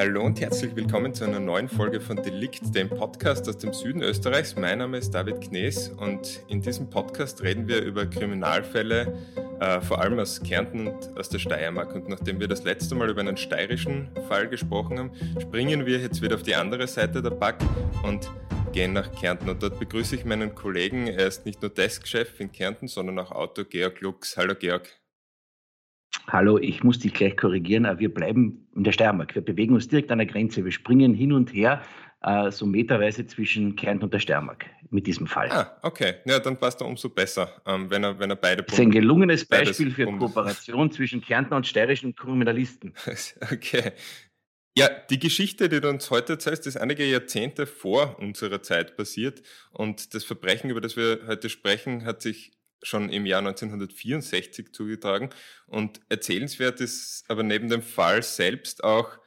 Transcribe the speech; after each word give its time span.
Hallo 0.00 0.24
und 0.24 0.40
herzlich 0.40 0.74
willkommen 0.74 1.12
zu 1.12 1.24
einer 1.24 1.40
neuen 1.40 1.68
Folge 1.68 2.00
von 2.00 2.16
Delikt, 2.16 2.74
dem 2.74 2.88
Podcast 2.88 3.46
aus 3.50 3.58
dem 3.58 3.74
Süden 3.74 4.02
Österreichs. 4.02 4.56
Mein 4.56 4.78
Name 4.78 4.96
ist 4.96 5.10
David 5.10 5.42
Knees 5.42 5.90
und 5.90 6.40
in 6.48 6.62
diesem 6.62 6.88
Podcast 6.88 7.42
reden 7.42 7.68
wir 7.68 7.82
über 7.82 8.06
Kriminalfälle, 8.06 9.12
äh, 9.60 9.82
vor 9.82 10.00
allem 10.00 10.18
aus 10.18 10.42
Kärnten 10.42 10.86
und 10.86 11.18
aus 11.18 11.28
der 11.28 11.38
Steiermark. 11.38 11.94
Und 11.94 12.08
nachdem 12.08 12.40
wir 12.40 12.48
das 12.48 12.64
letzte 12.64 12.94
Mal 12.94 13.10
über 13.10 13.20
einen 13.20 13.36
steirischen 13.36 14.08
Fall 14.26 14.48
gesprochen 14.48 14.98
haben, 14.98 15.10
springen 15.38 15.84
wir 15.84 15.98
jetzt 15.98 16.22
wieder 16.22 16.36
auf 16.36 16.44
die 16.44 16.54
andere 16.54 16.86
Seite 16.86 17.20
der 17.20 17.32
Back 17.32 17.56
und 18.02 18.30
gehen 18.72 18.94
nach 18.94 19.12
Kärnten. 19.12 19.50
Und 19.50 19.62
dort 19.62 19.78
begrüße 19.78 20.16
ich 20.16 20.24
meinen 20.24 20.54
Kollegen. 20.54 21.08
Er 21.08 21.26
ist 21.26 21.44
nicht 21.44 21.60
nur 21.60 21.70
Deskchef 21.70 22.40
in 22.40 22.50
Kärnten, 22.50 22.88
sondern 22.88 23.18
auch 23.18 23.32
Autor 23.32 23.66
Georg 23.66 24.00
Lux. 24.00 24.38
Hallo 24.38 24.54
Georg. 24.58 24.99
Hallo, 26.26 26.58
ich 26.58 26.84
muss 26.84 26.98
dich 26.98 27.12
gleich 27.12 27.36
korrigieren. 27.36 27.84
Äh, 27.84 27.98
wir 27.98 28.12
bleiben 28.12 28.66
in 28.74 28.84
der 28.84 28.92
Steiermark. 28.92 29.34
Wir 29.34 29.42
bewegen 29.42 29.74
uns 29.74 29.88
direkt 29.88 30.10
an 30.10 30.18
der 30.18 30.26
Grenze. 30.26 30.64
Wir 30.64 30.72
springen 30.72 31.14
hin 31.14 31.32
und 31.32 31.52
her, 31.52 31.82
äh, 32.22 32.50
so 32.50 32.66
meterweise 32.66 33.26
zwischen 33.26 33.76
Kärnten 33.76 34.04
und 34.04 34.14
der 34.14 34.20
Steiermark 34.20 34.66
mit 34.90 35.06
diesem 35.06 35.26
Fall. 35.26 35.50
Ah, 35.50 35.76
okay. 35.82 36.14
Ja, 36.26 36.38
dann 36.38 36.56
passt 36.56 36.80
er 36.80 36.86
umso 36.86 37.08
besser, 37.08 37.60
ähm, 37.66 37.90
wenn, 37.90 38.04
er, 38.04 38.18
wenn 38.18 38.30
er 38.30 38.36
beide 38.36 38.62
Das 38.62 38.74
ist 38.74 38.80
ein 38.80 38.90
gelungenes 38.90 39.44
Beispiel 39.44 39.90
für 39.90 40.06
Kooperation 40.06 40.90
zwischen 40.92 41.20
Kärnten 41.20 41.54
und 41.54 41.66
steirischen 41.66 42.14
Kriminalisten. 42.14 42.94
okay. 43.52 43.92
Ja, 44.76 44.88
die 45.10 45.18
Geschichte, 45.18 45.68
die 45.68 45.80
du 45.80 45.88
uns 45.88 46.10
heute 46.10 46.34
erzählst, 46.34 46.66
ist 46.66 46.76
einige 46.76 47.04
Jahrzehnte 47.04 47.66
vor 47.66 48.18
unserer 48.20 48.62
Zeit 48.62 48.96
passiert. 48.96 49.42
Und 49.72 50.14
das 50.14 50.22
Verbrechen, 50.24 50.70
über 50.70 50.80
das 50.80 50.96
wir 50.96 51.20
heute 51.26 51.48
sprechen, 51.48 52.04
hat 52.04 52.22
sich 52.22 52.52
schon 52.82 53.08
im 53.08 53.26
Jahr 53.26 53.40
1964 53.40 54.72
zugetragen. 54.72 55.30
Und 55.66 56.00
erzählenswert 56.08 56.80
ist 56.80 57.24
aber 57.28 57.42
neben 57.42 57.68
dem 57.68 57.82
Fall 57.82 58.22
selbst 58.22 58.84
auch, 58.84 59.18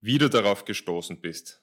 wie 0.00 0.18
du 0.18 0.28
darauf 0.28 0.64
gestoßen 0.64 1.20
bist. 1.20 1.62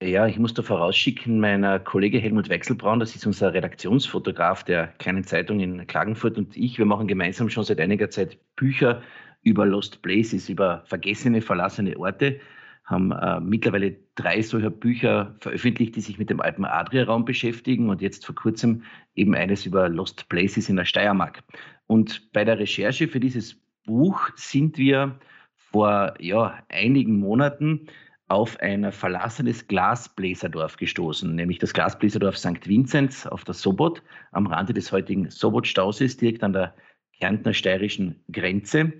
Ja, 0.00 0.28
ich 0.28 0.38
muss 0.38 0.54
da 0.54 0.62
vorausschicken, 0.62 1.40
mein 1.40 1.82
Kollege 1.82 2.20
Helmut 2.20 2.48
Wechselbraun, 2.48 3.00
das 3.00 3.16
ist 3.16 3.26
unser 3.26 3.52
Redaktionsfotograf 3.52 4.62
der 4.62 4.88
kleinen 4.98 5.24
Zeitung 5.24 5.58
in 5.58 5.88
Klagenfurt 5.88 6.38
und 6.38 6.56
ich, 6.56 6.78
wir 6.78 6.84
machen 6.84 7.08
gemeinsam 7.08 7.50
schon 7.50 7.64
seit 7.64 7.80
einiger 7.80 8.08
Zeit 8.08 8.38
Bücher 8.54 9.02
über 9.42 9.66
Lost 9.66 10.00
Places, 10.02 10.48
über 10.48 10.84
vergessene, 10.86 11.42
verlassene 11.42 11.98
Orte 11.98 12.40
haben 12.88 13.12
äh, 13.12 13.38
mittlerweile 13.40 13.96
drei 14.14 14.40
solcher 14.40 14.70
Bücher 14.70 15.36
veröffentlicht, 15.40 15.94
die 15.94 16.00
sich 16.00 16.18
mit 16.18 16.30
dem 16.30 16.40
Alpen 16.40 16.64
Adria-Raum 16.64 17.26
beschäftigen 17.26 17.90
und 17.90 18.00
jetzt 18.00 18.24
vor 18.24 18.34
kurzem 18.34 18.82
eben 19.14 19.34
eines 19.34 19.66
über 19.66 19.90
Lost 19.90 20.28
Places 20.30 20.70
in 20.70 20.76
der 20.76 20.86
Steiermark. 20.86 21.42
Und 21.86 22.32
bei 22.32 22.44
der 22.44 22.58
Recherche 22.58 23.06
für 23.06 23.20
dieses 23.20 23.60
Buch 23.84 24.30
sind 24.36 24.78
wir 24.78 25.18
vor 25.54 26.14
ja, 26.18 26.62
einigen 26.70 27.18
Monaten 27.18 27.88
auf 28.28 28.58
ein 28.60 28.90
verlassenes 28.90 29.66
Glasbläserdorf 29.68 30.76
gestoßen, 30.76 31.34
nämlich 31.34 31.58
das 31.58 31.74
Glasbläserdorf 31.74 32.38
St. 32.38 32.66
Vinzenz 32.66 33.26
auf 33.26 33.44
der 33.44 33.54
Sobot 33.54 34.02
am 34.32 34.46
Rande 34.46 34.72
des 34.72 34.92
heutigen 34.92 35.30
Sobot-Stausees, 35.30 36.16
direkt 36.16 36.42
an 36.42 36.54
der 36.54 36.74
Kärntner 37.18 37.52
steirischen 37.52 38.22
Grenze. 38.32 38.92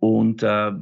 Und 0.00 0.42
äh, 0.42 0.72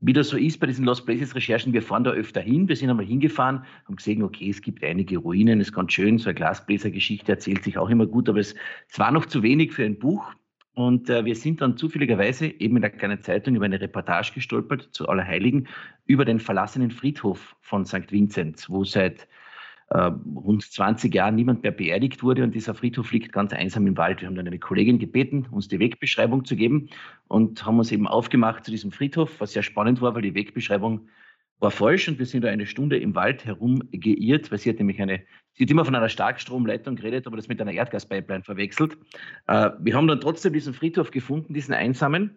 wie 0.00 0.12
das 0.12 0.28
so 0.28 0.36
ist 0.36 0.60
bei 0.60 0.66
diesen 0.66 0.84
Lost 0.84 1.06
Places 1.06 1.34
Recherchen, 1.34 1.72
wir 1.72 1.82
fahren 1.82 2.04
da 2.04 2.10
öfter 2.10 2.40
hin. 2.40 2.68
Wir 2.68 2.76
sind 2.76 2.88
einmal 2.88 3.06
hingefahren, 3.06 3.64
haben 3.86 3.96
gesehen, 3.96 4.22
okay, 4.22 4.48
es 4.50 4.62
gibt 4.62 4.84
einige 4.84 5.18
Ruinen, 5.18 5.60
ist 5.60 5.72
ganz 5.72 5.92
schön. 5.92 6.18
So 6.18 6.28
eine 6.28 6.34
Glasbläsergeschichte 6.34 7.32
erzählt 7.32 7.64
sich 7.64 7.78
auch 7.78 7.90
immer 7.90 8.06
gut, 8.06 8.28
aber 8.28 8.38
es, 8.38 8.54
es 8.88 8.98
war 8.98 9.10
noch 9.10 9.26
zu 9.26 9.42
wenig 9.42 9.72
für 9.72 9.84
ein 9.84 9.98
Buch. 9.98 10.32
Und 10.74 11.10
äh, 11.10 11.24
wir 11.24 11.34
sind 11.34 11.60
dann 11.60 11.76
zufälligerweise 11.76 12.46
eben 12.46 12.76
in 12.76 12.82
der 12.82 12.90
kleinen 12.90 13.20
Zeitung 13.20 13.56
über 13.56 13.64
eine 13.64 13.80
Reportage 13.80 14.30
gestolpert 14.34 14.88
zu 14.92 15.08
Allerheiligen 15.08 15.66
über 16.06 16.24
den 16.24 16.38
verlassenen 16.38 16.92
Friedhof 16.92 17.56
von 17.60 17.84
St. 17.84 18.12
Vincent, 18.12 18.66
wo 18.68 18.84
seit 18.84 19.26
äh, 19.90 20.10
rund 20.34 20.62
20 20.62 21.14
Jahren 21.14 21.34
niemand 21.34 21.62
mehr 21.62 21.72
beerdigt 21.72 22.22
wurde 22.22 22.42
und 22.44 22.54
dieser 22.54 22.74
Friedhof 22.74 23.10
liegt 23.12 23.32
ganz 23.32 23.52
einsam 23.52 23.86
im 23.86 23.96
Wald. 23.96 24.20
Wir 24.20 24.28
haben 24.28 24.34
dann 24.34 24.46
eine 24.46 24.58
Kollegin 24.58 24.98
gebeten, 24.98 25.46
uns 25.50 25.68
die 25.68 25.78
Wegbeschreibung 25.78 26.44
zu 26.44 26.56
geben 26.56 26.88
und 27.28 27.64
haben 27.64 27.78
uns 27.78 27.90
eben 27.90 28.06
aufgemacht 28.06 28.64
zu 28.64 28.70
diesem 28.70 28.92
Friedhof, 28.92 29.40
was 29.40 29.52
sehr 29.52 29.62
spannend 29.62 30.00
war, 30.00 30.14
weil 30.14 30.22
die 30.22 30.34
Wegbeschreibung 30.34 31.08
war 31.60 31.70
falsch 31.70 32.08
und 32.08 32.18
wir 32.18 32.26
sind 32.26 32.44
da 32.44 32.48
eine 32.48 32.66
Stunde 32.66 32.98
im 32.98 33.14
Wald 33.14 33.44
herumgeirrt, 33.44 34.50
weil 34.50 34.58
sie 34.58 34.70
hat 34.70 34.78
nämlich 34.78 35.00
eine, 35.02 35.22
sie 35.54 35.64
hat 35.64 35.70
immer 35.70 35.84
von 35.84 35.94
einer 35.94 36.08
Starkstromleitung 36.08 36.96
geredet, 36.96 37.26
aber 37.26 37.36
das 37.36 37.48
mit 37.48 37.60
einer 37.60 37.72
Erdgaspipeline 37.72 38.44
verwechselt. 38.44 38.96
Äh, 39.46 39.70
wir 39.80 39.94
haben 39.94 40.06
dann 40.06 40.20
trotzdem 40.20 40.52
diesen 40.52 40.74
Friedhof 40.74 41.10
gefunden, 41.10 41.54
diesen 41.54 41.74
einsamen, 41.74 42.36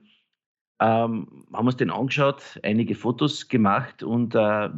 ähm, 0.82 1.46
haben 1.54 1.68
uns 1.68 1.78
den 1.78 1.92
angeschaut, 1.92 2.60
einige 2.64 2.96
Fotos 2.96 3.48
gemacht 3.48 4.02
und 4.02 4.34
äh, 4.34 4.70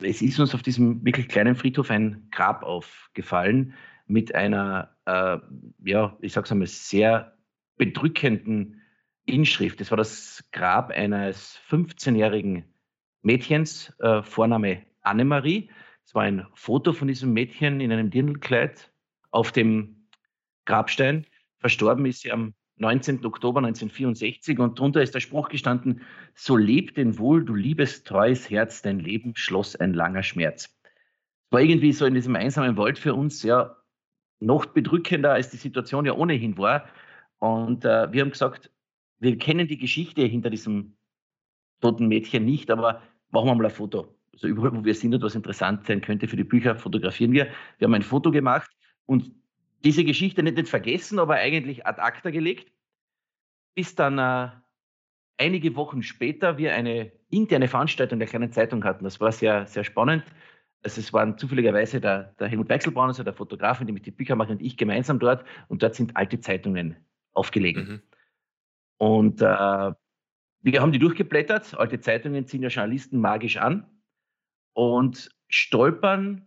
es 0.00 0.20
ist 0.20 0.38
uns 0.38 0.54
auf 0.54 0.62
diesem 0.62 1.04
wirklich 1.06 1.28
kleinen 1.28 1.56
Friedhof 1.56 1.90
ein 1.90 2.28
Grab 2.30 2.62
aufgefallen 2.62 3.72
mit 4.06 4.34
einer, 4.34 4.94
äh, 5.06 5.38
ja, 5.84 6.16
ich 6.20 6.34
sag's 6.34 6.52
einmal, 6.52 6.66
sehr 6.66 7.34
bedrückenden 7.78 8.82
Inschrift. 9.24 9.80
Das 9.80 9.90
war 9.90 9.96
das 9.96 10.44
Grab 10.52 10.90
eines 10.90 11.58
15-jährigen 11.70 12.64
Mädchens, 13.22 13.90
äh, 14.00 14.22
Vorname 14.22 14.82
Annemarie. 15.00 15.70
Es 16.04 16.14
war 16.14 16.24
ein 16.24 16.46
Foto 16.52 16.92
von 16.92 17.08
diesem 17.08 17.32
Mädchen 17.32 17.80
in 17.80 17.90
einem 17.90 18.10
Dirndlkleid 18.10 18.92
auf 19.30 19.50
dem 19.50 20.08
Grabstein. 20.66 21.24
Verstorben 21.58 22.04
ist 22.04 22.20
sie 22.20 22.32
am 22.32 22.52
19. 22.82 23.24
Oktober 23.24 23.60
1964 23.60 24.58
und 24.58 24.78
drunter 24.78 25.02
ist 25.02 25.14
der 25.14 25.20
Spruch 25.20 25.48
gestanden, 25.48 26.02
so 26.34 26.56
leb 26.56 26.94
denn 26.96 27.18
wohl, 27.18 27.44
du 27.44 27.54
liebes, 27.54 28.04
treues 28.04 28.50
Herz, 28.50 28.82
dein 28.82 28.98
Leben 28.98 29.34
schloss 29.36 29.76
ein 29.76 29.94
langer 29.94 30.22
Schmerz. 30.22 30.76
War 31.50 31.60
irgendwie 31.60 31.92
so 31.92 32.04
in 32.04 32.14
diesem 32.14 32.36
einsamen 32.36 32.76
Wald 32.76 32.98
für 32.98 33.14
uns 33.14 33.42
ja 33.42 33.76
noch 34.40 34.66
bedrückender, 34.66 35.32
als 35.32 35.50
die 35.50 35.56
Situation 35.56 36.04
ja 36.04 36.12
ohnehin 36.12 36.58
war. 36.58 36.88
Und 37.38 37.84
äh, 37.84 38.12
wir 38.12 38.22
haben 38.22 38.30
gesagt, 38.30 38.70
wir 39.20 39.38
kennen 39.38 39.68
die 39.68 39.78
Geschichte 39.78 40.22
hinter 40.22 40.50
diesem 40.50 40.94
toten 41.80 42.08
Mädchen 42.08 42.44
nicht, 42.44 42.70
aber 42.70 43.02
machen 43.30 43.46
wir 43.46 43.54
mal 43.54 43.64
ein 43.66 43.70
Foto. 43.70 44.14
Also 44.32 44.48
überall, 44.48 44.74
wo 44.74 44.84
wir 44.84 44.94
sind 44.94 45.14
und 45.14 45.22
was 45.22 45.34
interessant 45.34 45.86
sein 45.86 46.00
könnte 46.00 46.26
für 46.26 46.36
die 46.36 46.44
Bücher, 46.44 46.74
fotografieren 46.74 47.32
wir. 47.32 47.48
Wir 47.78 47.86
haben 47.86 47.94
ein 47.94 48.02
Foto 48.02 48.30
gemacht 48.30 48.70
und 49.06 49.30
diese 49.84 50.04
Geschichte 50.04 50.42
nicht, 50.42 50.56
nicht 50.56 50.68
vergessen, 50.68 51.18
aber 51.18 51.34
eigentlich 51.34 51.86
ad 51.86 52.00
acta 52.00 52.30
gelegt, 52.30 52.72
bis 53.74 53.94
dann 53.94 54.18
äh, 54.18 54.50
einige 55.38 55.74
Wochen 55.76 56.02
später 56.02 56.58
wir 56.58 56.74
eine 56.74 57.12
interne 57.30 57.68
Veranstaltung 57.68 58.18
der 58.18 58.28
kleinen 58.28 58.52
Zeitung 58.52 58.84
hatten. 58.84 59.04
Das 59.04 59.20
war 59.20 59.32
sehr, 59.32 59.66
sehr 59.66 59.84
spannend. 59.84 60.24
Also 60.82 61.00
es 61.00 61.12
waren 61.12 61.38
zufälligerweise 61.38 62.00
der, 62.00 62.34
der 62.38 62.48
Helmut 62.48 62.68
Wechselbraun, 62.68 63.08
also 63.08 63.22
der 63.22 63.32
Fotograf, 63.32 63.80
in 63.80 63.86
dem 63.86 63.96
ich 63.96 64.02
die 64.02 64.10
Bücher 64.10 64.36
mache, 64.36 64.52
und 64.52 64.62
ich 64.62 64.76
gemeinsam 64.76 65.18
dort. 65.18 65.44
Und 65.68 65.82
dort 65.82 65.94
sind 65.94 66.16
alte 66.16 66.40
Zeitungen 66.40 66.96
aufgelegt. 67.32 67.88
Mhm. 67.88 68.02
Und 68.98 69.40
äh, 69.40 69.44
wir 69.44 70.80
haben 70.80 70.92
die 70.92 70.98
durchgeblättert. 70.98 71.74
Alte 71.78 72.00
Zeitungen 72.00 72.46
ziehen 72.46 72.62
ja 72.62 72.68
Journalisten 72.68 73.20
magisch 73.20 73.56
an 73.56 73.86
und 74.74 75.30
stolpern 75.48 76.46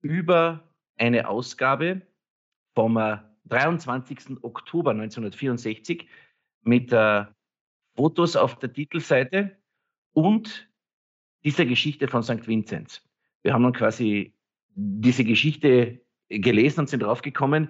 über 0.00 0.74
eine 0.96 1.28
Ausgabe 1.28 2.02
vom 2.74 2.98
23. 3.46 4.18
Äh, 4.18 4.36
Oktober 4.42 4.92
1964 4.92 6.08
mit 6.62 6.92
äh, 6.92 7.24
Fotos 7.96 8.36
auf 8.36 8.58
der 8.58 8.72
Titelseite 8.72 9.56
und 10.12 10.68
dieser 11.44 11.66
Geschichte 11.66 12.08
von 12.08 12.22
St. 12.22 12.46
Vinzenz. 12.46 13.02
Wir 13.42 13.52
haben 13.52 13.64
dann 13.64 13.72
quasi 13.72 14.34
diese 14.74 15.24
Geschichte 15.24 16.00
gelesen 16.28 16.80
und 16.80 16.88
sind 16.88 17.02
draufgekommen, 17.02 17.68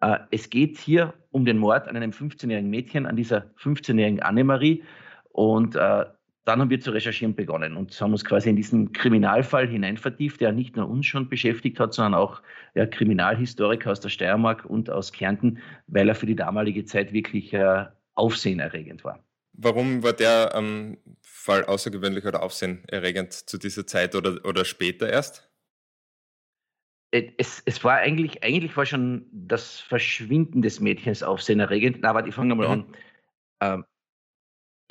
äh, 0.00 0.18
es 0.30 0.50
geht 0.50 0.78
hier 0.78 1.14
um 1.30 1.44
den 1.44 1.58
Mord 1.58 1.86
an 1.88 1.96
einem 1.96 2.10
15-jährigen 2.10 2.70
Mädchen, 2.70 3.06
an 3.06 3.16
dieser 3.16 3.50
15-jährigen 3.58 4.20
Annemarie. 4.20 4.82
Und 5.30 5.76
äh, 5.76 6.06
dann 6.44 6.60
haben 6.60 6.70
wir 6.70 6.80
zu 6.80 6.90
recherchieren 6.90 7.34
begonnen 7.34 7.76
und 7.76 7.98
haben 8.00 8.12
uns 8.12 8.24
quasi 8.24 8.48
in 8.48 8.56
diesen 8.56 8.92
Kriminalfall 8.92 9.68
hinein 9.68 9.96
vertieft, 9.96 10.40
der 10.40 10.52
nicht 10.52 10.76
nur 10.76 10.88
uns 10.88 11.06
schon 11.06 11.28
beschäftigt 11.28 11.78
hat, 11.78 11.92
sondern 11.92 12.14
auch 12.14 12.42
ja, 12.74 12.86
Kriminalhistoriker 12.86 13.90
aus 13.90 14.00
der 14.00 14.08
Steiermark 14.08 14.64
und 14.64 14.90
aus 14.90 15.12
Kärnten, 15.12 15.58
weil 15.86 16.08
er 16.08 16.14
für 16.14 16.26
die 16.26 16.36
damalige 16.36 16.84
Zeit 16.84 17.12
wirklich 17.12 17.52
äh, 17.52 17.86
aufsehenerregend 18.14 19.04
war. 19.04 19.22
Warum 19.52 20.02
war 20.02 20.14
der 20.14 20.52
ähm, 20.54 20.96
Fall 21.22 21.64
außergewöhnlich 21.64 22.24
oder 22.24 22.42
aufsehenerregend 22.42 23.32
zu 23.32 23.58
dieser 23.58 23.86
Zeit 23.86 24.14
oder, 24.14 24.44
oder 24.44 24.64
später 24.64 25.10
erst? 25.10 25.50
Äh, 27.10 27.32
es, 27.36 27.62
es 27.66 27.82
war 27.84 27.96
eigentlich, 27.96 28.42
eigentlich 28.42 28.76
war 28.76 28.86
schon 28.86 29.26
das 29.32 29.80
Verschwinden 29.80 30.62
des 30.62 30.80
Mädchens 30.80 31.22
aufsehenerregend. 31.22 31.98
Na, 32.00 32.10
aber 32.10 32.26
ich 32.26 32.34
fange 32.34 32.54
mal 32.54 32.66
mhm. 32.66 32.72
an. 32.72 32.94
Ähm, 33.60 33.84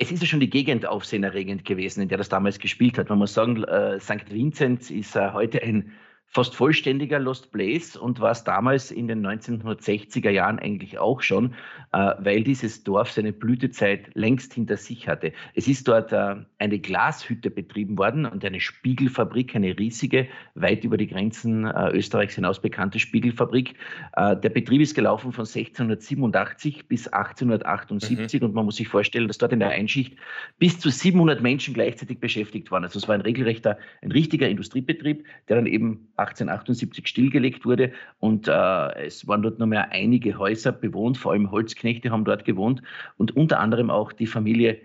es 0.02 0.12
ist 0.12 0.22
ja 0.22 0.28
schon 0.28 0.40
die 0.40 0.50
Gegend 0.50 0.86
aufsehenerregend 0.86 1.66
gewesen, 1.66 2.02
in 2.02 2.08
der 2.08 2.18
das 2.18 2.30
damals 2.30 2.58
gespielt 2.60 2.98
hat. 2.98 3.10
Man 3.10 3.20
muss 3.20 3.34
sagen, 3.34 3.64
äh, 3.66 4.00
St. 4.00 4.32
Vinzenz 4.32 4.90
ist 4.90 5.16
äh, 5.16 5.32
heute 5.34 5.62
ein 5.62 5.92
fast 6.32 6.56
vollständiger 6.56 7.20
Lost 7.20 7.52
Place 7.52 7.96
und 7.96 8.20
war 8.20 8.32
es 8.32 8.44
damals 8.44 8.92
in 8.92 9.08
den 9.08 9.26
1960er 9.26 10.30
Jahren 10.30 10.60
eigentlich 10.60 11.00
auch 11.00 11.22
schon, 11.22 11.56
äh, 11.92 12.14
weil 12.20 12.44
dieses 12.44 12.84
Dorf 12.84 13.12
seine 13.12 13.34
Blütezeit 13.34 14.12
längst 14.14 14.54
hinter 14.54 14.78
sich 14.78 15.08
hatte. 15.08 15.34
Es 15.56 15.68
ist 15.68 15.88
dort 15.88 16.14
äh, 16.14 16.36
eine 16.60 16.80
Glashütte 16.80 17.50
betrieben 17.50 17.98
worden 17.98 18.28
und 18.28 18.46
eine 18.46 18.60
Spiegelfabrik, 18.60 19.56
eine 19.56 19.78
riesige, 19.78 20.28
weit 20.54 20.84
über 20.84 20.98
die 20.98 21.08
Grenzen 21.08 21.66
äh, 21.66 21.90
Österreichs 21.94 22.36
hinaus 22.36 22.62
bekannte 22.62 23.00
Spiegelfabrik. 23.00 23.74
Äh, 24.16 24.38
der 24.38 24.50
Betrieb 24.50 24.82
ist 24.82 24.94
gelaufen 24.94 25.32
von 25.32 25.46
1687 25.46 26.88
bis 26.88 27.08
1878 27.08 28.40
mhm. 28.40 28.48
und 28.48 28.54
man 28.54 28.66
muss 28.66 28.76
sich 28.76 28.88
vorstellen, 28.88 29.28
dass 29.28 29.40
dort 29.40 29.54
in 29.54 29.60
der 29.60 29.70
Einschicht 29.70 30.16
bis 30.60 30.80
zu 30.80 30.92
700 30.92 31.42
Menschen 31.42 31.74
gleichzeitig 31.74 32.20
beschäftigt 32.20 32.70
waren. 32.70 32.84
Also 32.84 33.00
es 33.00 33.08
war 33.08 33.16
ein 33.16 33.22
regelrechter, 33.22 33.80
ein 34.04 34.12
richtiger 34.12 34.48
Industriebetrieb, 34.48 35.26
der 35.48 35.56
dann 35.56 35.66
eben 35.66 36.10
1878 36.20 37.08
stillgelegt 37.08 37.66
wurde 37.66 37.92
und 38.20 38.48
äh, 38.48 39.06
es 39.06 39.28
waren 39.28 39.42
dort 39.42 39.60
nur 39.60 39.68
mehr 39.68 39.92
einige 39.92 40.38
Häuser 40.38 40.72
bewohnt, 40.72 41.18
vor 41.18 41.32
allem 41.32 41.52
Holzknechte 41.52 42.12
haben 42.12 42.26
dort 42.26 42.46
gewohnt 42.46 42.82
und 43.18 43.36
unter 43.36 43.60
anderem 43.60 43.90
auch 43.90 44.12
die 44.12 44.28
Familie 44.28 44.80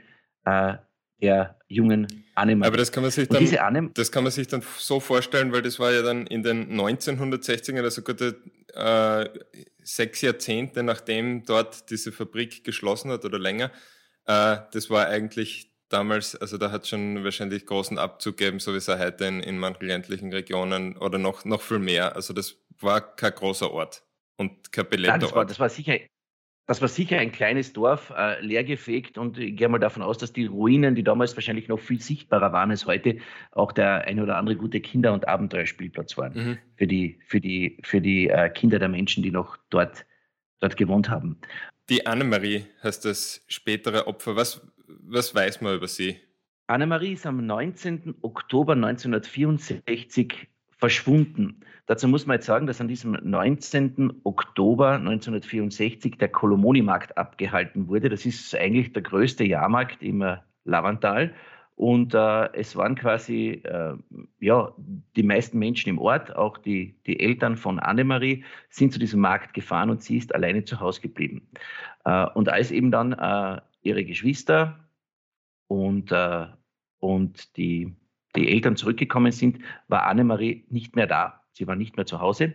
äh, 0.44 0.74
der 1.20 1.58
jungen 1.68 2.06
Annemarie. 2.34 2.68
Aber 2.68 2.76
das 2.76 2.92
kann, 2.92 3.02
man 3.02 3.10
sich 3.10 3.28
dann, 3.28 3.90
das 3.94 4.12
kann 4.12 4.24
man 4.24 4.32
sich 4.32 4.48
dann 4.48 4.62
so 4.78 5.00
vorstellen, 5.00 5.52
weil 5.52 5.62
das 5.62 5.78
war 5.78 5.92
ja 5.92 6.02
dann 6.02 6.26
in 6.26 6.42
den 6.42 6.78
1960ern, 6.78 7.82
also 7.82 8.02
gute 8.02 8.36
äh, 8.74 9.28
sechs 9.82 10.20
Jahrzehnte 10.22 10.82
nachdem 10.82 11.44
dort 11.44 11.90
diese 11.90 12.12
Fabrik 12.12 12.64
geschlossen 12.64 13.10
hat 13.10 13.24
oder 13.24 13.38
länger. 13.38 13.70
Äh, 14.26 14.56
das 14.72 14.90
war 14.90 15.06
eigentlich 15.06 15.73
damals, 15.88 16.36
also 16.36 16.58
da 16.58 16.70
hat 16.70 16.82
es 16.82 16.88
schon 16.88 17.24
wahrscheinlich 17.24 17.66
großen 17.66 17.98
Abzug 17.98 18.36
gegeben, 18.36 18.58
so 18.58 18.72
wie 18.72 18.78
es 18.78 18.88
auch 18.88 18.98
heute 18.98 19.24
in, 19.26 19.40
in 19.40 19.58
manchen 19.58 19.86
ländlichen 19.86 20.32
Regionen 20.32 20.96
oder 20.96 21.18
noch, 21.18 21.44
noch 21.44 21.62
viel 21.62 21.78
mehr. 21.78 22.16
Also 22.16 22.32
das 22.32 22.56
war 22.80 23.00
kein 23.16 23.32
großer 23.32 23.70
Ort 23.70 24.02
und 24.36 24.72
kein 24.72 24.88
belehrter 24.88 25.18
das 25.18 25.32
Ort. 25.32 25.50
Das 25.50 25.60
war 25.60 25.68
sicher, 25.68 25.98
das 26.66 26.80
war 26.80 26.88
sicher 26.88 27.18
ein 27.18 27.30
kleines 27.30 27.72
Dorf, 27.72 28.12
äh, 28.16 28.40
leergefegt 28.40 29.18
und 29.18 29.38
ich 29.38 29.56
gehe 29.56 29.68
mal 29.68 29.78
davon 29.78 30.02
aus, 30.02 30.18
dass 30.18 30.32
die 30.32 30.46
Ruinen, 30.46 30.94
die 30.94 31.04
damals 31.04 31.36
wahrscheinlich 31.36 31.68
noch 31.68 31.78
viel 31.78 32.00
sichtbarer 32.00 32.52
waren 32.52 32.70
als 32.70 32.86
heute, 32.86 33.18
auch 33.52 33.72
der 33.72 34.06
ein 34.06 34.20
oder 34.20 34.36
andere 34.36 34.56
gute 34.56 34.80
Kinder- 34.80 35.12
und 35.12 35.28
Abenteuerspielplatz 35.28 36.16
waren 36.16 36.32
mhm. 36.34 36.58
für 36.76 36.86
die, 36.86 37.20
für 37.26 37.40
die, 37.40 37.78
für 37.82 38.00
die 38.00 38.28
äh, 38.28 38.48
Kinder 38.48 38.78
der 38.78 38.88
Menschen, 38.88 39.22
die 39.22 39.30
noch 39.30 39.58
dort, 39.70 40.06
dort 40.60 40.76
gewohnt 40.76 41.10
haben. 41.10 41.38
Die 41.90 42.06
Annemarie 42.06 42.64
heißt 42.82 43.04
das 43.04 43.44
spätere 43.46 44.06
Opfer. 44.06 44.36
Was, 44.36 44.66
was 44.86 45.34
weiß 45.34 45.60
man 45.60 45.76
über 45.76 45.88
sie? 45.88 46.16
Annemarie 46.66 47.12
ist 47.12 47.26
am 47.26 47.44
19. 47.44 48.16
Oktober 48.22 48.72
1964 48.72 50.48
verschwunden. 50.70 51.60
Dazu 51.86 52.08
muss 52.08 52.26
man 52.26 52.36
jetzt 52.36 52.46
sagen, 52.46 52.66
dass 52.66 52.80
an 52.80 52.88
diesem 52.88 53.12
19. 53.22 54.20
Oktober 54.24 54.92
1964 54.92 56.16
der 56.16 56.28
Kolomoni-Markt 56.28 57.16
abgehalten 57.18 57.88
wurde. 57.88 58.08
Das 58.08 58.24
ist 58.24 58.54
eigentlich 58.54 58.92
der 58.92 59.02
größte 59.02 59.44
Jahrmarkt 59.44 60.02
im 60.02 60.24
Lavantal. 60.64 61.34
Und 61.76 62.14
äh, 62.14 62.52
es 62.52 62.76
waren 62.76 62.94
quasi 62.94 63.62
äh, 63.64 63.94
ja, 64.38 64.72
die 65.16 65.22
meisten 65.22 65.58
Menschen 65.58 65.88
im 65.88 65.98
Ort, 65.98 66.34
auch 66.36 66.56
die, 66.56 66.94
die 67.06 67.18
Eltern 67.18 67.56
von 67.56 67.80
Annemarie, 67.80 68.44
sind 68.70 68.92
zu 68.92 68.98
diesem 68.98 69.20
Markt 69.20 69.54
gefahren 69.54 69.90
und 69.90 70.02
sie 70.02 70.18
ist 70.18 70.34
alleine 70.34 70.64
zu 70.64 70.78
Hause 70.78 71.00
geblieben. 71.00 71.48
Äh, 72.04 72.26
und 72.34 72.48
als 72.48 72.70
eben 72.70 72.92
dann 72.92 73.12
äh, 73.12 73.60
ihre 73.84 74.04
Geschwister 74.04 74.88
und, 75.68 76.10
äh, 76.10 76.46
und 76.98 77.56
die, 77.56 77.94
die 78.34 78.48
Eltern 78.48 78.76
zurückgekommen 78.76 79.32
sind, 79.32 79.60
war 79.88 80.06
Annemarie 80.06 80.66
nicht 80.68 80.96
mehr 80.96 81.06
da. 81.06 81.42
Sie 81.52 81.66
war 81.66 81.76
nicht 81.76 81.96
mehr 81.96 82.06
zu 82.06 82.20
Hause. 82.20 82.54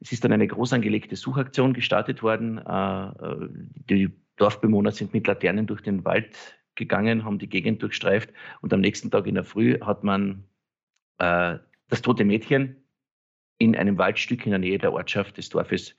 Es 0.00 0.12
ist 0.12 0.24
dann 0.24 0.32
eine 0.32 0.46
groß 0.46 0.74
angelegte 0.74 1.16
Suchaktion 1.16 1.72
gestartet 1.72 2.22
worden. 2.22 2.58
Äh, 2.58 3.08
äh, 3.08 3.48
die 3.88 4.10
Dorfbewohner 4.36 4.92
sind 4.92 5.14
mit 5.14 5.26
Laternen 5.26 5.66
durch 5.66 5.80
den 5.80 6.04
Wald 6.04 6.36
gegangen, 6.74 7.24
haben 7.24 7.38
die 7.38 7.48
Gegend 7.48 7.82
durchstreift 7.82 8.30
und 8.60 8.72
am 8.74 8.80
nächsten 8.80 9.10
Tag 9.10 9.26
in 9.26 9.34
der 9.34 9.44
Früh 9.44 9.80
hat 9.80 10.04
man 10.04 10.44
äh, 11.18 11.58
das 11.88 12.02
tote 12.02 12.24
Mädchen 12.24 12.84
in 13.58 13.74
einem 13.74 13.96
Waldstück 13.96 14.44
in 14.44 14.50
der 14.50 14.58
Nähe 14.58 14.76
der 14.76 14.92
Ortschaft 14.92 15.38
des 15.38 15.48
Dorfes 15.48 15.96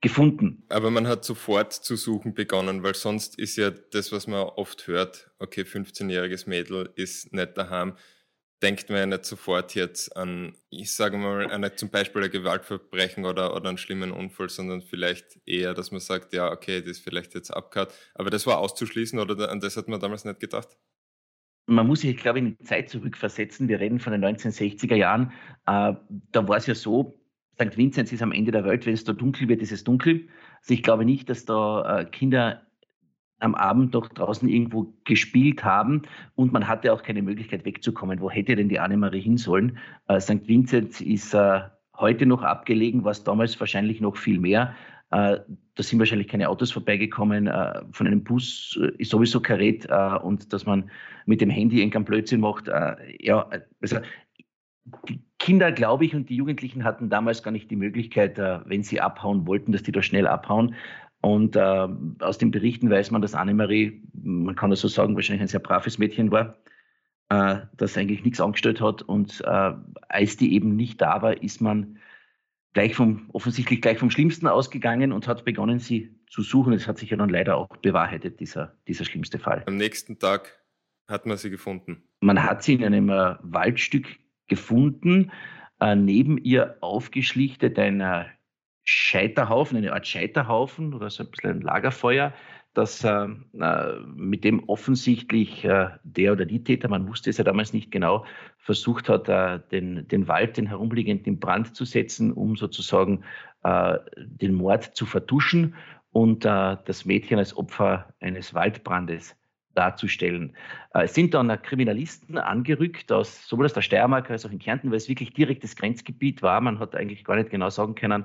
gefunden. 0.00 0.64
Aber 0.68 0.90
man 0.90 1.06
hat 1.06 1.24
sofort 1.24 1.72
zu 1.72 1.96
suchen 1.96 2.34
begonnen, 2.34 2.82
weil 2.82 2.94
sonst 2.94 3.38
ist 3.38 3.56
ja 3.56 3.70
das, 3.70 4.12
was 4.12 4.26
man 4.26 4.40
oft 4.40 4.86
hört, 4.86 5.30
okay, 5.38 5.62
15-jähriges 5.62 6.48
Mädel 6.48 6.90
ist 6.96 7.32
nicht 7.32 7.56
daheim, 7.56 7.94
denkt 8.62 8.90
man 8.90 8.98
ja 8.98 9.06
nicht 9.06 9.24
sofort 9.24 9.74
jetzt 9.74 10.16
an, 10.16 10.54
ich 10.68 10.92
sage 10.92 11.16
mal, 11.16 11.50
eine, 11.50 11.74
zum 11.74 11.90
Beispiel 11.90 12.24
ein 12.24 12.30
Gewaltverbrechen 12.30 13.24
oder, 13.24 13.54
oder 13.54 13.68
einen 13.68 13.78
schlimmen 13.78 14.12
Unfall, 14.12 14.48
sondern 14.48 14.82
vielleicht 14.82 15.40
eher, 15.46 15.74
dass 15.74 15.90
man 15.90 16.00
sagt, 16.00 16.32
ja, 16.32 16.50
okay, 16.50 16.80
das 16.80 16.90
ist 16.90 17.04
vielleicht 17.04 17.34
jetzt 17.34 17.50
abgehört. 17.50 17.94
Aber 18.14 18.30
das 18.30 18.46
war 18.46 18.58
auszuschließen 18.58 19.18
oder 19.18 19.50
an 19.50 19.60
das 19.60 19.76
hat 19.76 19.88
man 19.88 20.00
damals 20.00 20.24
nicht 20.24 20.40
gedacht? 20.40 20.76
Man 21.66 21.86
muss 21.86 22.00
sich, 22.00 22.16
glaube 22.16 22.38
ich, 22.38 22.44
in 22.44 22.56
die 22.58 22.64
Zeit 22.64 22.88
zurückversetzen. 22.90 23.68
Wir 23.68 23.80
reden 23.80 24.00
von 24.00 24.12
den 24.12 24.24
1960er 24.24 24.96
Jahren. 24.96 25.32
Äh, 25.66 25.94
da 26.32 26.48
war 26.48 26.56
es 26.56 26.66
ja 26.66 26.74
so, 26.74 27.19
St. 27.60 27.76
Vinzenz 27.76 28.12
ist 28.12 28.22
am 28.22 28.32
Ende 28.32 28.52
der 28.52 28.64
Welt, 28.64 28.86
wenn 28.86 28.94
es 28.94 29.04
da 29.04 29.12
dunkel 29.12 29.48
wird, 29.48 29.60
ist 29.60 29.72
es 29.72 29.84
dunkel. 29.84 30.28
Also 30.60 30.74
ich 30.74 30.82
glaube 30.82 31.04
nicht, 31.04 31.28
dass 31.28 31.44
da 31.44 32.00
äh, 32.00 32.04
Kinder 32.06 32.62
am 33.40 33.54
Abend 33.54 33.94
noch 33.94 34.08
draußen 34.08 34.48
irgendwo 34.48 34.94
gespielt 35.04 35.64
haben 35.64 36.02
und 36.34 36.52
man 36.52 36.68
hatte 36.68 36.92
auch 36.92 37.02
keine 37.02 37.22
Möglichkeit 37.22 37.64
wegzukommen. 37.64 38.20
Wo 38.20 38.30
hätte 38.30 38.54
denn 38.54 38.68
die 38.68 38.78
Annemarie 38.78 39.20
hin 39.20 39.36
sollen? 39.36 39.78
Äh, 40.08 40.20
St. 40.20 40.46
Vinzenz 40.46 41.00
ist 41.00 41.34
äh, 41.34 41.60
heute 41.96 42.26
noch 42.26 42.42
abgelegen, 42.42 43.04
was 43.04 43.24
damals 43.24 43.58
wahrscheinlich 43.58 44.00
noch 44.00 44.16
viel 44.16 44.38
mehr. 44.38 44.74
Äh, 45.10 45.38
da 45.74 45.82
sind 45.82 45.98
wahrscheinlich 45.98 46.28
keine 46.28 46.48
Autos 46.48 46.70
vorbeigekommen. 46.70 47.50
Von 47.92 48.06
einem 48.06 48.22
Bus 48.22 48.78
ist 48.98 49.10
sowieso 49.10 49.40
Karett 49.40 49.86
äh, 49.88 50.18
und 50.22 50.52
dass 50.52 50.66
man 50.66 50.90
mit 51.24 51.40
dem 51.40 51.50
Handy 51.50 51.78
irgendeinen 51.78 52.04
Blödsinn 52.04 52.40
macht. 52.40 52.68
ja, 53.18 53.48
also 53.80 53.96
die 55.08 55.20
Kinder, 55.38 55.72
glaube 55.72 56.04
ich, 56.04 56.14
und 56.14 56.28
die 56.28 56.36
Jugendlichen 56.36 56.84
hatten 56.84 57.10
damals 57.10 57.42
gar 57.42 57.50
nicht 57.50 57.70
die 57.70 57.76
Möglichkeit, 57.76 58.38
wenn 58.38 58.82
sie 58.82 59.00
abhauen 59.00 59.46
wollten, 59.46 59.72
dass 59.72 59.82
die 59.82 59.92
da 59.92 60.02
schnell 60.02 60.26
abhauen. 60.26 60.74
Und 61.22 61.54
äh, 61.56 61.88
aus 62.20 62.38
den 62.38 62.50
Berichten 62.50 62.90
weiß 62.90 63.10
man, 63.10 63.20
dass 63.20 63.34
Annemarie, 63.34 64.02
man 64.14 64.56
kann 64.56 64.70
das 64.70 64.80
so 64.80 64.88
sagen, 64.88 65.14
wahrscheinlich 65.14 65.42
ein 65.42 65.48
sehr 65.48 65.60
braves 65.60 65.98
Mädchen 65.98 66.30
war, 66.30 66.56
äh, 67.28 67.60
das 67.76 67.96
eigentlich 67.96 68.24
nichts 68.24 68.40
angestellt 68.40 68.80
hat. 68.80 69.02
Und 69.02 69.42
äh, 69.44 69.72
als 70.08 70.36
die 70.36 70.54
eben 70.54 70.76
nicht 70.76 71.00
da 71.00 71.20
war, 71.20 71.42
ist 71.42 71.60
man 71.60 71.98
gleich 72.72 72.94
vom, 72.94 73.28
offensichtlich 73.32 73.82
gleich 73.82 73.98
vom 73.98 74.10
Schlimmsten 74.10 74.46
ausgegangen 74.46 75.12
und 75.12 75.28
hat 75.28 75.44
begonnen, 75.44 75.78
sie 75.78 76.14
zu 76.28 76.42
suchen. 76.42 76.72
Es 76.72 76.86
hat 76.86 76.98
sich 76.98 77.10
ja 77.10 77.16
dann 77.16 77.28
leider 77.28 77.56
auch 77.56 77.68
bewahrheitet, 77.68 78.40
dieser, 78.40 78.74
dieser 78.88 79.04
schlimmste 79.04 79.38
Fall. 79.38 79.62
Am 79.66 79.76
nächsten 79.76 80.18
Tag 80.18 80.58
hat 81.06 81.26
man 81.26 81.36
sie 81.36 81.50
gefunden. 81.50 82.02
Man 82.20 82.42
hat 82.42 82.62
sie 82.62 82.74
in 82.74 82.84
einem 82.84 83.10
äh, 83.10 83.34
Waldstück 83.42 84.06
gefunden, 84.50 85.32
äh, 85.80 85.94
neben 85.96 86.36
ihr 86.36 86.76
aufgeschlichtet 86.82 87.78
ein 87.78 88.26
Scheiterhaufen, 88.84 89.78
eine 89.78 89.92
Art 89.92 90.06
Scheiterhaufen 90.06 90.92
oder 90.92 91.08
so 91.08 91.22
ein 91.22 91.30
bisschen 91.30 91.50
ein 91.50 91.60
Lagerfeuer, 91.62 92.34
das 92.74 93.02
äh, 93.04 93.26
mit 94.14 94.44
dem 94.44 94.68
offensichtlich 94.68 95.64
äh, 95.64 95.88
der 96.04 96.32
oder 96.32 96.44
die 96.44 96.62
Täter, 96.62 96.88
man 96.88 97.08
wusste 97.08 97.30
es 97.30 97.38
ja 97.38 97.44
damals 97.44 97.72
nicht 97.72 97.90
genau, 97.90 98.24
versucht 98.58 99.08
hat, 99.08 99.28
äh, 99.28 99.60
den, 99.72 100.06
den 100.08 100.28
Wald, 100.28 100.56
den 100.56 100.66
herumliegenden 100.66 101.34
in 101.34 101.40
Brand 101.40 101.74
zu 101.74 101.84
setzen, 101.84 102.32
um 102.32 102.56
sozusagen 102.56 103.24
äh, 103.64 103.98
den 104.16 104.54
Mord 104.54 104.84
zu 104.84 105.04
vertuschen 105.06 105.74
und 106.12 106.44
äh, 106.44 106.76
das 106.84 107.04
Mädchen 107.04 107.38
als 107.38 107.56
Opfer 107.56 108.14
eines 108.20 108.54
Waldbrandes 108.54 109.36
darzustellen. 109.74 110.54
Äh, 110.94 111.04
es 111.04 111.14
sind 111.14 111.34
dann 111.34 111.50
Kriminalisten 111.62 112.38
angerückt, 112.38 113.12
aus, 113.12 113.46
sowohl 113.46 113.66
aus 113.66 113.72
der 113.72 113.82
Steiermark 113.82 114.30
als 114.30 114.46
auch 114.46 114.50
in 114.50 114.58
Kärnten, 114.58 114.90
weil 114.90 114.96
es 114.96 115.08
wirklich 115.08 115.32
direktes 115.32 115.76
Grenzgebiet 115.76 116.42
war. 116.42 116.60
Man 116.60 116.78
hat 116.78 116.94
eigentlich 116.94 117.24
gar 117.24 117.36
nicht 117.36 117.50
genau 117.50 117.70
sagen 117.70 117.94
können, 117.94 118.24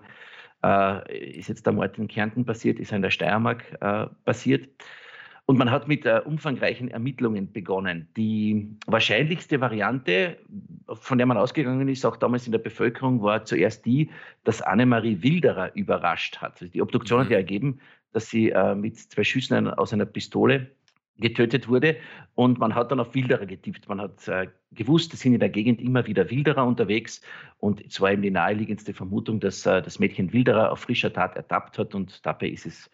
äh, 0.63 1.37
ist 1.37 1.49
jetzt 1.49 1.65
der 1.65 1.73
Mord 1.73 1.97
in 1.97 2.07
Kärnten 2.07 2.45
passiert, 2.45 2.79
ist 2.79 2.91
er 2.91 2.97
in 2.97 3.01
der 3.01 3.11
Steiermark 3.11 3.63
äh, 3.81 4.07
passiert. 4.25 4.69
Und 5.47 5.59
man 5.59 5.69
hat 5.69 5.87
mit 5.87 6.07
umfangreichen 6.07 6.89
Ermittlungen 6.89 7.51
begonnen. 7.51 8.07
Die 8.17 8.75
wahrscheinlichste 8.87 9.61
Variante, 9.61 10.37
von 10.87 11.19
der 11.19 11.27
man 11.27 11.37
ausgegangen 11.37 11.87
ist, 11.87 12.03
auch 12.03 12.17
damals 12.17 12.47
in 12.47 12.51
der 12.51 12.57
Bevölkerung, 12.57 13.21
war 13.21 13.45
zuerst 13.45 13.85
die, 13.85 14.09
dass 14.43 14.63
Annemarie 14.63 15.21
Wilderer 15.21 15.75
überrascht 15.75 16.37
hat. 16.37 16.53
Also 16.53 16.71
die 16.73 16.81
Obduktion 16.81 17.19
mhm. 17.19 17.23
hat 17.25 17.29
ja 17.29 17.37
ergeben, 17.37 17.79
dass 18.11 18.27
sie 18.27 18.51
mit 18.75 18.97
zwei 18.97 19.23
Schüssen 19.23 19.69
aus 19.69 19.93
einer 19.93 20.07
Pistole 20.07 20.71
getötet 21.17 21.67
wurde. 21.67 21.97
Und 22.33 22.59
man 22.59 22.75
hat 22.75 22.91
dann 22.91 22.99
auf 22.99 23.15
Wilderer 23.15 23.45
getippt. 23.45 23.87
Man 23.87 24.01
hat 24.01 24.27
äh, 24.27 24.47
gewusst, 24.71 25.13
es 25.13 25.21
sind 25.21 25.33
in 25.33 25.39
der 25.39 25.49
Gegend 25.49 25.81
immer 25.81 26.05
wieder 26.07 26.29
Wilderer 26.29 26.65
unterwegs. 26.65 27.21
Und 27.59 27.81
es 27.85 28.01
war 28.01 28.11
eben 28.11 28.21
die 28.21 28.31
naheliegendste 28.31 28.93
Vermutung, 28.93 29.39
dass 29.39 29.65
äh, 29.65 29.81
das 29.81 29.99
Mädchen 29.99 30.33
Wilderer 30.33 30.71
auf 30.71 30.79
frischer 30.79 31.13
Tat 31.13 31.35
ertappt 31.35 31.77
hat. 31.77 31.95
Und 31.95 32.25
dabei 32.25 32.49
ist 32.49 32.65
es 32.65 32.89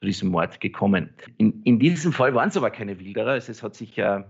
zu 0.00 0.06
diesem 0.06 0.30
Mord 0.30 0.60
gekommen. 0.60 1.10
In, 1.38 1.62
in 1.62 1.78
diesem 1.78 2.12
Fall 2.12 2.34
waren 2.34 2.48
es 2.48 2.56
aber 2.56 2.70
keine 2.70 2.98
Wilderer. 2.98 3.32
Also 3.32 3.52
es 3.52 3.62
hat 3.62 3.74
sich, 3.74 3.96
äh, 3.98 4.24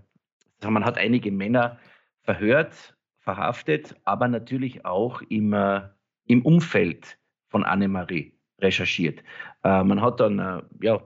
man 0.63 0.85
hat 0.85 0.97
einige 0.97 1.31
Männer 1.31 1.79
verhört, 2.21 2.95
verhaftet, 3.17 3.95
aber 4.03 4.27
natürlich 4.27 4.85
auch 4.85 5.21
im, 5.29 5.53
äh, 5.53 5.81
im 6.25 6.45
Umfeld 6.45 7.17
von 7.47 7.63
Annemarie 7.63 8.33
recherchiert. 8.59 9.23
Äh, 9.63 9.83
man 9.83 10.01
hat 10.01 10.19
dann 10.19 10.39
äh, 10.39 10.61
ja, 10.81 11.01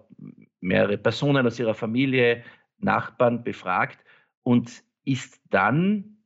mehrere 0.59 0.97
Personen 0.97 1.45
aus 1.45 1.59
ihrer 1.59 1.73
Familie, 1.73 2.43
Nachbarn 2.79 3.43
befragt 3.43 3.99
und 4.43 4.83
ist 5.03 5.41
dann 5.49 6.17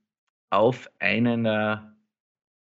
auf 0.49 0.89
einen 0.99 1.45
äh, 1.45 1.77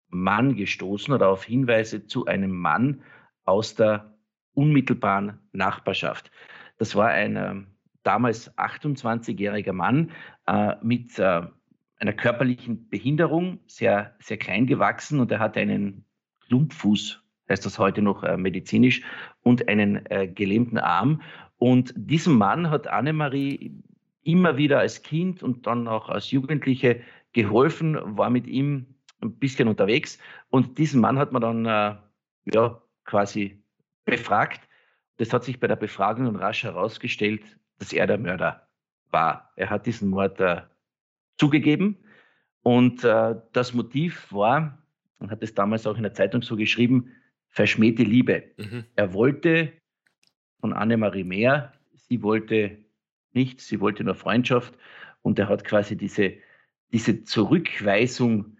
Mann 0.09 0.55
gestoßen 0.55 1.13
oder 1.13 1.29
auf 1.29 1.43
Hinweise 1.43 2.05
zu 2.05 2.25
einem 2.25 2.51
Mann 2.51 3.01
aus 3.45 3.75
der 3.75 4.17
unmittelbaren 4.53 5.39
Nachbarschaft. 5.53 6.31
Das 6.77 6.95
war 6.95 7.09
ein 7.09 7.35
äh, 7.35 7.55
damals 8.03 8.55
28-jähriger 8.57 9.73
Mann 9.73 10.11
äh, 10.47 10.75
mit 10.81 11.17
äh, 11.19 11.41
einer 11.99 12.13
körperlichen 12.13 12.89
Behinderung, 12.89 13.59
sehr, 13.67 14.15
sehr 14.19 14.37
klein 14.37 14.67
gewachsen 14.67 15.19
und 15.19 15.31
er 15.31 15.39
hatte 15.39 15.59
einen 15.59 16.05
Klumpfuß, 16.47 17.21
heißt 17.49 17.65
das 17.65 17.79
heute 17.79 18.01
noch 18.01 18.23
äh, 18.23 18.37
medizinisch, 18.37 19.01
und 19.41 19.67
einen 19.67 20.05
äh, 20.07 20.27
gelähmten 20.27 20.77
Arm. 20.77 21.21
Und 21.57 21.93
diesem 21.95 22.37
Mann 22.37 22.69
hat 22.69 22.87
Annemarie 22.87 23.73
immer 24.23 24.57
wieder 24.57 24.79
als 24.79 25.01
Kind 25.01 25.41
und 25.41 25.65
dann 25.65 25.87
auch 25.87 26.09
als 26.09 26.31
Jugendliche 26.31 27.01
geholfen, 27.33 27.97
war 28.17 28.29
mit 28.29 28.47
ihm 28.47 28.85
ein 29.21 29.33
bisschen 29.37 29.67
unterwegs. 29.67 30.19
Und 30.49 30.77
diesen 30.77 31.01
Mann 31.01 31.17
hat 31.17 31.31
man 31.31 31.41
dann 31.41 31.65
äh, 31.65 31.95
ja, 32.53 32.81
quasi 33.05 33.61
befragt. 34.05 34.61
Das 35.17 35.33
hat 35.33 35.43
sich 35.43 35.59
bei 35.59 35.67
der 35.67 35.75
Befragung 35.75 36.35
rasch 36.35 36.63
herausgestellt, 36.63 37.41
dass 37.79 37.93
er 37.93 38.05
der 38.05 38.17
Mörder 38.17 38.67
war. 39.11 39.51
Er 39.55 39.69
hat 39.69 39.85
diesen 39.85 40.09
Mord 40.09 40.39
äh, 40.39 40.61
zugegeben 41.37 41.97
und 42.61 43.03
äh, 43.03 43.35
das 43.53 43.73
Motiv 43.73 44.31
war, 44.31 44.77
und 45.19 45.31
hat 45.31 45.41
es 45.41 45.53
damals 45.53 45.87
auch 45.87 45.95
in 45.95 46.03
der 46.03 46.13
Zeitung 46.13 46.41
so 46.43 46.55
geschrieben, 46.55 47.11
verschmähte 47.49 48.03
Liebe. 48.03 48.43
Mhm. 48.57 48.85
Er 48.95 49.13
wollte 49.13 49.73
von 50.59 50.73
Annemarie 50.73 51.23
mehr, 51.23 51.73
sie 51.93 52.21
wollte 52.23 52.77
nichts, 53.33 53.67
sie 53.67 53.79
wollte 53.79 54.03
nur 54.03 54.15
Freundschaft 54.15 54.73
und 55.21 55.39
er 55.39 55.49
hat 55.49 55.63
quasi 55.63 55.95
diese, 55.95 56.33
diese 56.91 57.23
Zurückweisung 57.23 58.57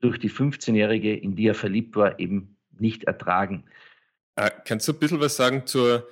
durch 0.00 0.18
die 0.18 0.30
15-Jährige, 0.30 1.16
in 1.16 1.36
die 1.36 1.46
er 1.46 1.54
verliebt 1.54 1.96
war, 1.96 2.18
eben 2.18 2.56
nicht 2.70 3.04
ertragen. 3.04 3.64
Äh, 4.36 4.50
kannst 4.64 4.88
du 4.88 4.92
ein 4.92 4.98
bisschen 4.98 5.20
was 5.20 5.36
sagen 5.36 5.66
zur 5.66 6.08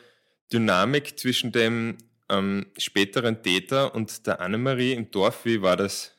Dynamik 0.52 1.18
zwischen 1.18 1.52
dem 1.52 1.98
ähm, 2.28 2.66
späteren 2.78 3.42
Täter 3.42 3.94
und 3.94 4.26
der 4.26 4.40
Annemarie 4.40 4.92
im 4.92 5.10
Dorf? 5.10 5.44
Wie 5.44 5.62
war 5.62 5.76
das? 5.76 6.16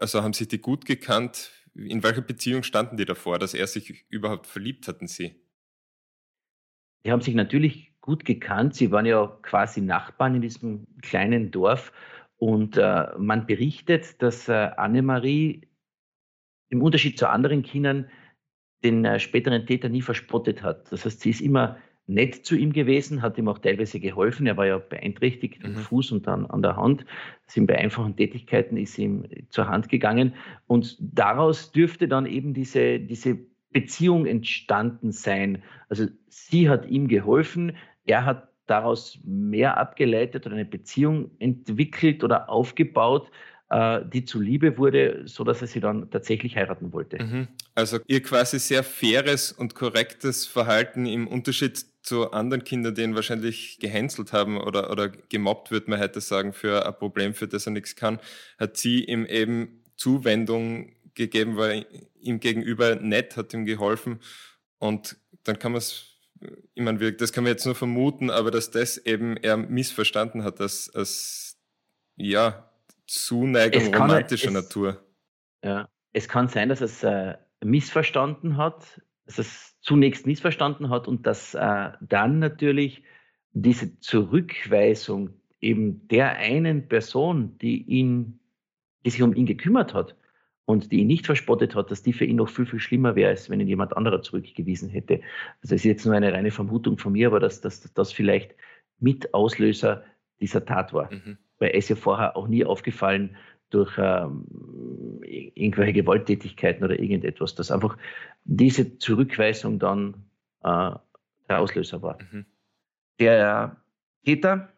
Also 0.00 0.22
haben 0.22 0.32
sich 0.32 0.48
die 0.48 0.60
gut 0.60 0.86
gekannt? 0.86 1.50
In 1.74 2.02
welcher 2.02 2.20
Beziehung 2.20 2.62
standen 2.62 2.96
die 2.96 3.04
davor, 3.04 3.38
dass 3.38 3.54
er 3.54 3.66
sich 3.66 4.04
überhaupt 4.08 4.46
verliebt 4.46 4.88
hatten 4.88 5.06
sie? 5.06 5.36
Die 7.04 7.10
haben 7.10 7.22
sich 7.22 7.34
natürlich 7.34 7.91
gut 8.02 8.26
gekannt. 8.26 8.74
Sie 8.74 8.90
waren 8.90 9.06
ja 9.06 9.38
quasi 9.40 9.80
Nachbarn 9.80 10.34
in 10.34 10.42
diesem 10.42 10.86
kleinen 11.00 11.50
Dorf. 11.50 11.92
Und 12.36 12.76
äh, 12.76 13.06
man 13.16 13.46
berichtet, 13.46 14.20
dass 14.20 14.48
äh, 14.48 14.70
Annemarie 14.76 15.62
im 16.68 16.82
Unterschied 16.82 17.18
zu 17.18 17.30
anderen 17.30 17.62
Kindern 17.62 18.10
den 18.82 19.04
äh, 19.04 19.20
späteren 19.20 19.64
Täter 19.64 19.88
nie 19.88 20.02
verspottet 20.02 20.62
hat. 20.62 20.90
Das 20.90 21.04
heißt, 21.04 21.20
sie 21.20 21.30
ist 21.30 21.40
immer 21.40 21.78
nett 22.08 22.44
zu 22.44 22.56
ihm 22.56 22.72
gewesen, 22.72 23.22
hat 23.22 23.38
ihm 23.38 23.46
auch 23.46 23.58
teilweise 23.58 24.00
geholfen. 24.00 24.46
Er 24.46 24.56
war 24.56 24.66
ja 24.66 24.78
beeinträchtigt 24.78 25.60
mhm. 25.60 25.66
am 25.66 25.76
Fuß 25.76 26.10
und 26.10 26.26
dann 26.26 26.46
an 26.46 26.62
der 26.62 26.76
Hand. 26.76 27.04
Sind 27.46 27.66
bei 27.66 27.78
einfachen 27.78 28.16
Tätigkeiten 28.16 28.76
ist 28.76 28.98
ihm 28.98 29.24
zur 29.50 29.68
Hand 29.68 29.88
gegangen. 29.88 30.34
Und 30.66 30.96
daraus 31.00 31.70
dürfte 31.70 32.08
dann 32.08 32.26
eben 32.26 32.54
diese, 32.54 32.98
diese 32.98 33.38
Beziehung 33.72 34.26
entstanden 34.26 35.12
sein. 35.12 35.62
Also 35.88 36.06
sie 36.28 36.68
hat 36.68 36.86
ihm 36.86 37.08
geholfen, 37.08 37.76
er 38.04 38.24
hat 38.24 38.48
daraus 38.66 39.18
mehr 39.24 39.76
abgeleitet 39.76 40.46
oder 40.46 40.54
eine 40.54 40.64
Beziehung 40.64 41.30
entwickelt 41.38 42.24
oder 42.24 42.48
aufgebaut, 42.48 43.30
äh, 43.70 44.00
die 44.12 44.24
zu 44.24 44.40
Liebe 44.40 44.78
wurde, 44.78 45.22
so 45.26 45.44
dass 45.44 45.60
er 45.62 45.66
sie 45.66 45.80
dann 45.80 46.10
tatsächlich 46.10 46.56
heiraten 46.56 46.92
wollte. 46.92 47.22
Mhm. 47.22 47.48
Also 47.74 47.98
ihr 48.06 48.22
quasi 48.22 48.58
sehr 48.58 48.84
faires 48.84 49.52
und 49.52 49.74
korrektes 49.74 50.46
Verhalten 50.46 51.06
im 51.06 51.26
Unterschied 51.26 51.84
zu 52.02 52.32
anderen 52.32 52.64
Kindern, 52.64 52.94
die 52.94 53.02
ihn 53.02 53.14
wahrscheinlich 53.14 53.78
gehänselt 53.78 54.32
haben 54.32 54.60
oder, 54.60 54.90
oder 54.90 55.08
gemobbt, 55.08 55.70
würde 55.70 55.90
man 55.90 56.00
heute 56.00 56.20
sagen, 56.20 56.52
für 56.52 56.86
ein 56.86 56.96
Problem, 56.98 57.34
für 57.34 57.48
das 57.48 57.66
er 57.66 57.72
nichts 57.72 57.96
kann, 57.96 58.18
hat 58.58 58.76
sie 58.76 59.04
ihm 59.04 59.24
eben 59.24 59.82
Zuwendung 59.96 60.92
gegeben, 61.14 61.56
war 61.56 61.70
ihm 62.20 62.40
gegenüber 62.40 62.96
nett, 62.96 63.36
hat 63.36 63.54
ihm 63.54 63.64
geholfen 63.64 64.20
und 64.78 65.16
dann 65.44 65.58
kann 65.58 65.72
man 65.72 65.78
es 65.78 66.11
ich 66.74 66.82
meine, 66.82 67.12
das 67.12 67.32
kann 67.32 67.44
man 67.44 67.52
jetzt 67.52 67.66
nur 67.66 67.74
vermuten, 67.74 68.30
aber 68.30 68.50
dass 68.50 68.70
das 68.70 68.98
eben 68.98 69.36
er 69.36 69.56
missverstanden 69.56 70.44
hat, 70.44 70.60
dass, 70.60 70.90
als 70.94 71.58
ja, 72.16 72.70
Zuneigung 73.06 73.94
romantischer 73.94 74.48
es, 74.48 74.54
Natur. 74.54 75.02
Ja, 75.62 75.88
es 76.12 76.28
kann 76.28 76.48
sein, 76.48 76.68
dass 76.68 76.80
es 76.80 77.02
äh, 77.02 77.36
missverstanden 77.62 78.56
hat, 78.56 79.00
dass 79.26 79.38
es 79.38 79.76
zunächst 79.80 80.26
missverstanden 80.26 80.90
hat 80.90 81.08
und 81.08 81.26
dass 81.26 81.54
äh, 81.54 81.90
dann 82.00 82.38
natürlich 82.38 83.02
diese 83.52 83.98
Zurückweisung 84.00 85.30
eben 85.60 86.08
der 86.08 86.36
einen 86.36 86.88
Person, 86.88 87.58
die 87.58 87.82
ihn, 87.82 88.40
die 89.04 89.10
sich 89.10 89.22
um 89.22 89.34
ihn 89.34 89.46
gekümmert 89.46 89.94
hat 89.94 90.16
und 90.64 90.92
die 90.92 91.00
ihn 91.00 91.06
nicht 91.08 91.26
verspottet 91.26 91.74
hat, 91.74 91.90
dass 91.90 92.02
die 92.02 92.12
für 92.12 92.24
ihn 92.24 92.36
noch 92.36 92.48
viel, 92.48 92.66
viel 92.66 92.78
schlimmer 92.78 93.16
wäre, 93.16 93.30
als 93.30 93.50
wenn 93.50 93.60
ihn 93.60 93.68
jemand 93.68 93.96
anderer 93.96 94.22
zurückgewiesen 94.22 94.88
hätte. 94.88 95.20
Also 95.62 95.74
es 95.74 95.82
ist 95.82 95.84
jetzt 95.84 96.06
nur 96.06 96.14
eine 96.14 96.32
reine 96.32 96.50
Vermutung 96.50 96.98
von 96.98 97.12
mir, 97.12 97.28
aber 97.28 97.40
dass 97.40 97.60
das 97.60 98.12
vielleicht 98.12 98.54
mit 99.00 99.34
Auslöser 99.34 100.04
dieser 100.40 100.64
Tat 100.64 100.92
war. 100.92 101.12
Mhm 101.12 101.38
weil 101.62 101.70
er 101.70 101.76
ist 101.76 101.88
ja 101.88 101.96
vorher 101.96 102.36
auch 102.36 102.48
nie 102.48 102.64
aufgefallen 102.64 103.36
durch 103.70 103.96
ähm, 103.96 104.44
irgendwelche 105.22 105.92
Gewalttätigkeiten 105.92 106.82
oder 106.82 106.98
irgendetwas, 106.98 107.54
dass 107.54 107.70
einfach 107.70 107.96
diese 108.42 108.98
Zurückweisung 108.98 109.78
dann 109.78 110.24
äh, 110.64 110.90
der 111.48 111.60
Auslöser 111.60 112.02
war. 112.02 112.18
Mhm. 112.20 112.46
Der 113.20 113.76
Täter 114.24 114.70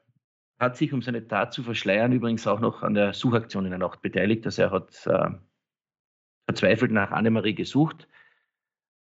hat 0.58 0.76
sich, 0.76 0.92
um 0.92 1.00
seine 1.00 1.26
Tat 1.26 1.54
zu 1.54 1.62
verschleiern, 1.62 2.12
übrigens 2.12 2.46
auch 2.46 2.60
noch 2.60 2.82
an 2.82 2.92
der 2.92 3.14
Suchaktion 3.14 3.64
in 3.64 3.70
der 3.70 3.78
Nacht 3.78 4.02
beteiligt. 4.02 4.44
Also 4.44 4.62
er 4.62 4.70
hat 4.70 5.06
äh, 5.06 5.30
verzweifelt 6.46 6.92
nach 6.92 7.10
Annemarie 7.10 7.54
gesucht 7.54 8.08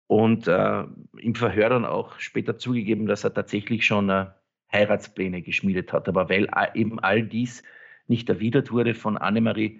und 0.07 0.47
äh, 0.47 0.83
im 1.17 1.35
Verhör 1.35 1.69
dann 1.69 1.85
auch 1.85 2.19
später 2.19 2.57
zugegeben, 2.57 3.07
dass 3.07 3.23
er 3.23 3.33
tatsächlich 3.33 3.85
schon 3.85 4.09
äh, 4.09 4.27
Heiratspläne 4.71 5.41
geschmiedet 5.41 5.93
hat. 5.93 6.07
Aber 6.07 6.29
weil 6.29 6.49
eben 6.73 6.99
all 6.99 7.23
dies 7.23 7.63
nicht 8.07 8.29
erwidert 8.29 8.71
wurde 8.71 8.93
von 8.93 9.17
Annemarie, 9.17 9.79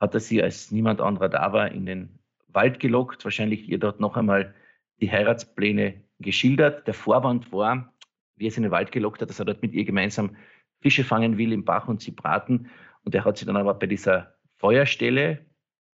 hat 0.00 0.14
er 0.14 0.20
sie, 0.20 0.42
als 0.42 0.72
niemand 0.72 1.00
anderer 1.00 1.28
da 1.28 1.52
war, 1.52 1.70
in 1.70 1.86
den 1.86 2.18
Wald 2.48 2.80
gelockt, 2.80 3.24
wahrscheinlich 3.24 3.68
ihr 3.68 3.78
dort 3.78 4.00
noch 4.00 4.16
einmal 4.16 4.54
die 5.00 5.10
Heiratspläne 5.10 6.02
geschildert. 6.18 6.86
Der 6.86 6.94
Vorwand 6.94 7.52
war, 7.52 7.92
wie 8.36 8.46
er 8.46 8.50
sie 8.50 8.58
in 8.58 8.64
den 8.64 8.72
Wald 8.72 8.92
gelockt 8.92 9.22
hat, 9.22 9.30
dass 9.30 9.38
er 9.38 9.44
dort 9.44 9.62
mit 9.62 9.72
ihr 9.72 9.84
gemeinsam 9.84 10.36
Fische 10.80 11.04
fangen 11.04 11.38
will 11.38 11.52
im 11.52 11.64
Bach 11.64 11.86
und 11.86 12.00
sie 12.00 12.10
braten. 12.10 12.68
Und 13.04 13.14
er 13.14 13.24
hat 13.24 13.38
sie 13.38 13.46
dann 13.46 13.56
aber 13.56 13.74
bei 13.74 13.86
dieser 13.86 14.34
Feuerstelle, 14.56 15.46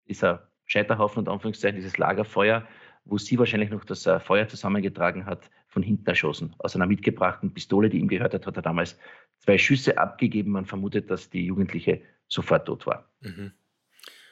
dieser 0.08 0.47
Scheiterhaufen 0.68 1.18
und 1.20 1.28
Anführungszeichen, 1.28 1.76
dieses 1.76 1.98
Lagerfeuer, 1.98 2.66
wo 3.04 3.18
sie 3.18 3.38
wahrscheinlich 3.38 3.70
noch 3.70 3.84
das 3.84 4.06
äh, 4.06 4.20
Feuer 4.20 4.46
zusammengetragen 4.46 5.26
hat, 5.26 5.50
von 5.66 5.82
hinten 5.82 6.06
erschossen. 6.06 6.54
Aus 6.58 6.76
einer 6.76 6.86
mitgebrachten 6.86 7.52
Pistole, 7.52 7.88
die 7.88 7.98
ihm 7.98 8.08
gehört 8.08 8.34
hat, 8.34 8.46
hat 8.46 8.56
er 8.56 8.62
damals 8.62 8.98
zwei 9.38 9.58
Schüsse 9.58 9.98
abgegeben. 9.98 10.52
Man 10.52 10.66
vermutet, 10.66 11.10
dass 11.10 11.30
die 11.30 11.44
Jugendliche 11.44 12.00
sofort 12.28 12.66
tot 12.66 12.86
war. 12.86 13.10
Mhm. 13.20 13.52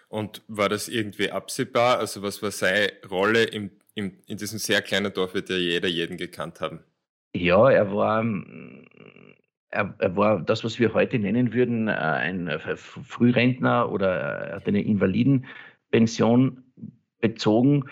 Und 0.09 0.43
war 0.47 0.69
das 0.69 0.89
irgendwie 0.89 1.31
absehbar? 1.31 1.99
Also 1.99 2.23
was 2.23 2.43
war 2.43 2.51
seine 2.51 2.93
Rolle 3.11 3.45
im, 3.45 3.71
im, 3.95 4.13
in 4.27 4.37
diesem 4.37 4.59
sehr 4.59 4.83
kleinen 4.83 5.13
Dorf, 5.13 5.35
wird 5.35 5.49
ja 5.51 5.57
jeder 5.57 5.89
jeden 5.89 6.17
gekannt 6.17 6.61
haben? 6.61 6.81
Ja, 7.35 7.69
er 7.71 7.93
war, 7.93 8.25
er, 9.71 9.95
er 9.99 10.17
war 10.17 10.41
das, 10.41 10.65
was 10.65 10.79
wir 10.79 10.95
heute 10.95 11.19
nennen 11.19 11.53
würden, 11.53 11.89
äh, 11.89 11.93
ein 11.93 12.51
Frührentner 12.77 13.91
oder 13.91 14.09
er 14.09 14.57
hat 14.57 14.67
eine 14.67 14.83
Invalidenpension 15.97 16.63
bezogen 17.21 17.85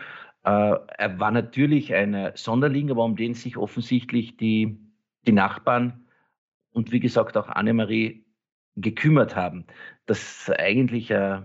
äh, 0.45 0.77
er 0.99 1.19
war 1.19 1.31
natürlich 1.31 1.95
ein 1.95 2.33
Sonderling, 2.35 2.91
aber 2.91 3.05
um 3.05 3.17
den 3.17 3.35
sich 3.35 3.57
offensichtlich 3.57 4.37
die, 4.37 4.79
die 5.27 5.33
Nachbarn 5.33 6.05
und 6.71 6.93
wie 6.93 7.01
gesagt 7.01 7.37
auch 7.37 7.49
Annemarie 7.49 8.27
gekümmert 8.77 9.37
haben. 9.37 9.65
Das 10.07 10.51
eigentlich 10.51 11.11
äh, 11.11 11.41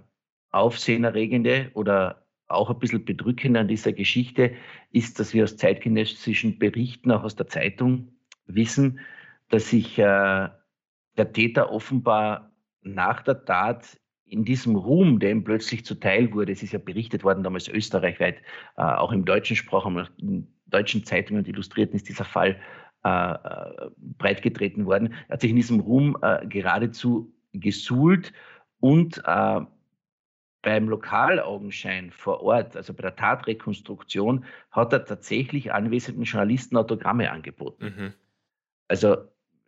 Aufsehenerregende 0.51 1.71
oder 1.75 2.25
auch 2.47 2.69
ein 2.69 2.79
bisschen 2.79 3.05
bedrückend 3.05 3.55
an 3.55 3.67
dieser 3.67 3.93
Geschichte 3.93 4.53
ist, 4.91 5.19
dass 5.19 5.33
wir 5.33 5.43
aus 5.43 5.55
zeitgenössischen 5.55 6.59
Berichten, 6.59 7.11
auch 7.11 7.23
aus 7.23 7.35
der 7.35 7.47
Zeitung, 7.47 8.11
wissen, 8.47 8.99
dass 9.49 9.69
sich 9.69 9.97
äh, 9.97 10.49
der 11.17 11.33
Täter 11.33 11.71
offenbar 11.71 12.51
nach 12.81 13.21
der 13.21 13.45
Tat 13.45 13.98
in 14.29 14.45
diesem 14.45 14.75
Ruhm, 14.75 15.19
der 15.19 15.31
ihm 15.31 15.43
plötzlich 15.43 15.85
zuteil 15.85 16.33
wurde, 16.33 16.51
es 16.51 16.63
ist 16.63 16.73
ja 16.73 16.79
berichtet 16.79 17.23
worden 17.23 17.43
damals 17.43 17.67
österreichweit, 17.67 18.37
äh, 18.77 18.81
auch 18.81 19.11
im 19.11 19.25
deutschen 19.25 19.55
Sprachraum, 19.55 20.05
in 20.17 20.47
deutschen 20.67 21.03
Zeitungen 21.03 21.43
und 21.43 21.47
Illustrierten 21.47 21.95
ist 21.95 22.07
dieser 22.07 22.25
Fall 22.25 22.59
äh, 23.03 23.33
äh, 23.33 23.89
breitgetreten 23.97 24.85
worden. 24.85 25.13
Er 25.27 25.33
hat 25.33 25.41
sich 25.41 25.49
in 25.49 25.55
diesem 25.55 25.79
Ruhm 25.79 26.17
äh, 26.21 26.45
geradezu 26.45 27.33
gesuhlt 27.53 28.33
und 28.79 29.21
äh, 29.25 29.61
beim 30.61 30.89
Lokalaugenschein 30.89 32.11
vor 32.11 32.41
Ort, 32.41 32.75
also 32.75 32.93
bei 32.93 33.03
der 33.03 33.15
Tatrekonstruktion, 33.15 34.43
hat 34.71 34.91
er 34.93 35.05
tatsächlich 35.05 35.71
anwesenden 35.71 36.23
Journalisten 36.23 36.75
Autogramme 36.75 37.31
angeboten. 37.31 37.85
Mhm. 37.85 38.13
Also 38.89 39.17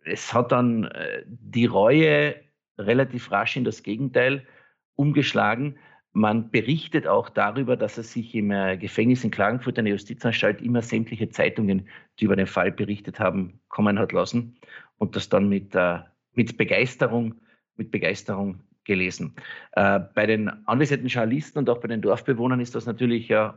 es 0.04 0.32
hat 0.34 0.52
dann 0.52 0.84
äh, 0.84 1.24
die 1.26 1.66
Reue 1.66 2.34
relativ 2.78 3.30
rasch 3.30 3.56
in 3.56 3.64
das 3.64 3.82
Gegenteil 3.82 4.46
umgeschlagen. 4.94 5.78
Man 6.12 6.50
berichtet 6.50 7.06
auch 7.06 7.30
darüber, 7.30 7.76
dass 7.76 7.96
er 7.96 8.04
sich 8.04 8.34
im 8.34 8.50
äh, 8.50 8.76
Gefängnis 8.76 9.24
in 9.24 9.30
Klagenfurt, 9.30 9.78
einer 9.78 9.88
Justizanstalt, 9.88 10.60
immer 10.60 10.82
sämtliche 10.82 11.30
Zeitungen, 11.30 11.88
die 12.18 12.26
über 12.26 12.36
den 12.36 12.46
Fall 12.46 12.70
berichtet 12.70 13.18
haben, 13.18 13.60
kommen 13.68 13.98
hat 13.98 14.12
lassen 14.12 14.58
und 14.98 15.16
das 15.16 15.28
dann 15.30 15.48
mit, 15.48 15.74
äh, 15.74 16.00
mit 16.34 16.58
Begeisterung, 16.58 17.34
mit 17.76 17.90
Begeisterung 17.90 18.60
gelesen. 18.84 19.34
Äh, 19.72 20.00
bei 20.14 20.26
den 20.26 20.50
anwesenden 20.66 21.08
Journalisten 21.08 21.60
und 21.60 21.70
auch 21.70 21.80
bei 21.80 21.88
den 21.88 22.02
Dorfbewohnern 22.02 22.60
ist 22.60 22.74
das 22.74 22.84
natürlich 22.84 23.28
ja, 23.28 23.56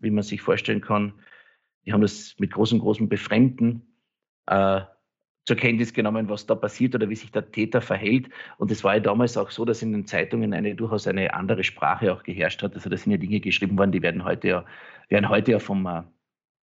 wie 0.00 0.10
man 0.10 0.22
sich 0.22 0.42
vorstellen 0.42 0.82
kann, 0.82 1.14
die 1.86 1.92
haben 1.92 2.02
das 2.02 2.34
mit 2.38 2.52
großem, 2.52 2.80
großem 2.80 3.08
Befremden 3.08 3.86
äh, 4.46 4.80
zur 5.46 5.56
Kenntnis 5.56 5.92
genommen, 5.92 6.28
was 6.28 6.44
da 6.44 6.54
passiert 6.54 6.94
oder 6.94 7.08
wie 7.08 7.14
sich 7.14 7.30
der 7.30 7.50
Täter 7.50 7.80
verhält. 7.80 8.28
Und 8.58 8.70
es 8.70 8.82
war 8.84 8.94
ja 8.94 9.00
damals 9.00 9.36
auch 9.36 9.50
so, 9.50 9.64
dass 9.64 9.80
in 9.80 9.92
den 9.92 10.06
Zeitungen 10.06 10.52
eine 10.52 10.74
durchaus 10.74 11.06
eine 11.06 11.32
andere 11.34 11.62
Sprache 11.64 12.12
auch 12.12 12.24
geherrscht 12.24 12.62
hat. 12.62 12.74
Also 12.74 12.90
da 12.90 12.96
sind 12.96 13.12
ja 13.12 13.18
Dinge 13.18 13.40
geschrieben 13.40 13.78
worden, 13.78 13.92
die 13.92 14.02
werden 14.02 14.24
heute 14.24 14.48
ja, 14.48 14.64
werden 15.08 15.28
heute 15.28 15.52
ja 15.52 15.58
vom 15.60 15.86
äh, 15.86 16.02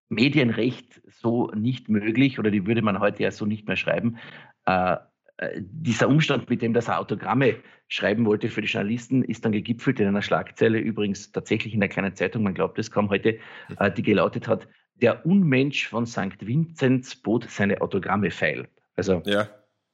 Medienrecht 0.08 1.00
so 1.06 1.50
nicht 1.54 1.88
möglich 1.88 2.38
oder 2.38 2.50
die 2.50 2.66
würde 2.66 2.82
man 2.82 2.98
heute 2.98 3.22
ja 3.22 3.30
so 3.30 3.46
nicht 3.46 3.68
mehr 3.68 3.76
schreiben. 3.76 4.18
Äh, 4.66 4.96
äh, 5.38 5.60
dieser 5.60 6.08
Umstand, 6.08 6.50
mit 6.50 6.60
dem 6.60 6.72
das 6.72 6.88
Autogramme 6.88 7.56
schreiben 7.88 8.26
wollte 8.26 8.48
für 8.48 8.62
die 8.62 8.68
Journalisten, 8.68 9.22
ist 9.22 9.44
dann 9.44 9.52
gegipfelt 9.52 10.00
in 10.00 10.08
einer 10.08 10.22
Schlagzeile, 10.22 10.78
übrigens 10.78 11.32
tatsächlich 11.32 11.74
in 11.74 11.80
der 11.80 11.88
kleinen 11.88 12.14
Zeitung, 12.14 12.42
man 12.42 12.54
glaubt 12.54 12.78
es 12.78 12.90
kaum 12.90 13.10
heute, 13.10 13.38
äh, 13.78 13.90
die 13.90 14.02
gelautet 14.02 14.48
hat, 14.48 14.68
der 15.02 15.26
Unmensch 15.26 15.88
von 15.88 16.06
St. 16.06 16.46
Vinzenz 16.46 17.16
bot 17.16 17.50
seine 17.50 17.82
Autogramme 17.82 18.30
feil. 18.30 18.68
Also 18.94 19.22
ja. 19.26 19.48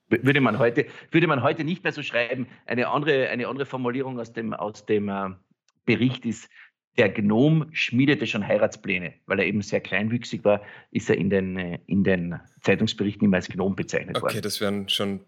würde, 0.08 0.40
man 0.40 0.58
heute, 0.58 0.86
würde 1.10 1.26
man 1.26 1.42
heute 1.42 1.64
nicht 1.64 1.82
mehr 1.82 1.92
so 1.92 2.02
schreiben. 2.02 2.46
Eine 2.66 2.88
andere, 2.88 3.28
eine 3.28 3.48
andere 3.48 3.66
Formulierung 3.66 4.20
aus 4.20 4.32
dem, 4.32 4.52
aus 4.52 4.86
dem 4.86 5.08
äh, 5.08 5.30
Bericht 5.86 6.26
ist, 6.26 6.48
der 6.98 7.08
Gnom 7.08 7.68
schmiedete 7.72 8.26
schon 8.26 8.46
Heiratspläne, 8.46 9.14
weil 9.26 9.38
er 9.38 9.46
eben 9.46 9.62
sehr 9.62 9.80
kleinwüchsig 9.80 10.44
war, 10.44 10.62
ist 10.90 11.08
er 11.08 11.16
in 11.16 11.30
den, 11.30 11.56
äh, 11.56 11.78
in 11.86 12.04
den 12.04 12.38
Zeitungsberichten 12.60 13.24
immer 13.24 13.36
als 13.36 13.48
Gnom 13.48 13.74
bezeichnet 13.76 14.16
okay, 14.16 14.22
worden. 14.22 14.32
Okay, 14.32 14.40
das 14.42 14.60
wären 14.60 14.88
schon 14.88 15.20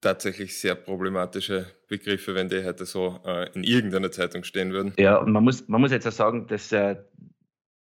tatsächlich 0.00 0.58
sehr 0.58 0.74
problematische 0.74 1.66
Begriffe, 1.86 2.34
wenn 2.34 2.48
die 2.48 2.64
heute 2.64 2.86
so 2.86 3.20
äh, 3.24 3.50
in 3.54 3.62
irgendeiner 3.62 4.10
Zeitung 4.10 4.42
stehen 4.42 4.72
würden. 4.72 4.94
Ja, 4.98 5.18
und 5.18 5.30
man 5.30 5.44
muss, 5.44 5.68
man 5.68 5.80
muss 5.80 5.92
jetzt 5.92 6.08
auch 6.08 6.12
sagen, 6.12 6.48
dass 6.48 6.72
äh, 6.72 6.96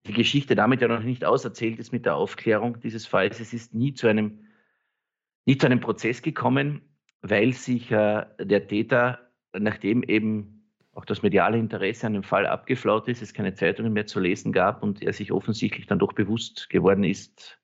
die 0.06 0.12
Geschichte 0.12 0.54
damit 0.54 0.80
ja 0.82 0.88
noch 0.88 1.02
nicht 1.02 1.24
auserzählt 1.24 1.78
ist 1.78 1.92
mit 1.92 2.04
der 2.04 2.16
Aufklärung 2.16 2.80
dieses 2.80 3.06
Falls. 3.06 3.40
Es 3.40 3.52
ist 3.54 3.74
nie 3.74 3.94
zu 3.94 4.06
einem, 4.06 4.46
nie 5.46 5.56
zu 5.56 5.66
einem 5.66 5.80
Prozess 5.80 6.22
gekommen, 6.22 6.82
weil 7.22 7.52
sich 7.52 7.90
äh, 7.90 8.26
der 8.38 8.68
Täter, 8.68 9.30
nachdem 9.52 10.02
eben 10.02 10.70
auch 10.92 11.04
das 11.04 11.22
mediale 11.22 11.58
Interesse 11.58 12.06
an 12.06 12.12
dem 12.12 12.22
Fall 12.22 12.46
abgeflaut 12.46 13.08
ist, 13.08 13.22
es 13.22 13.34
keine 13.34 13.54
Zeitungen 13.54 13.92
mehr 13.92 14.06
zu 14.06 14.20
lesen 14.20 14.52
gab 14.52 14.82
und 14.82 15.02
er 15.02 15.12
sich 15.12 15.32
offensichtlich 15.32 15.86
dann 15.86 15.98
doch 15.98 16.12
bewusst 16.12 16.68
geworden 16.70 17.02
ist, 17.02 17.58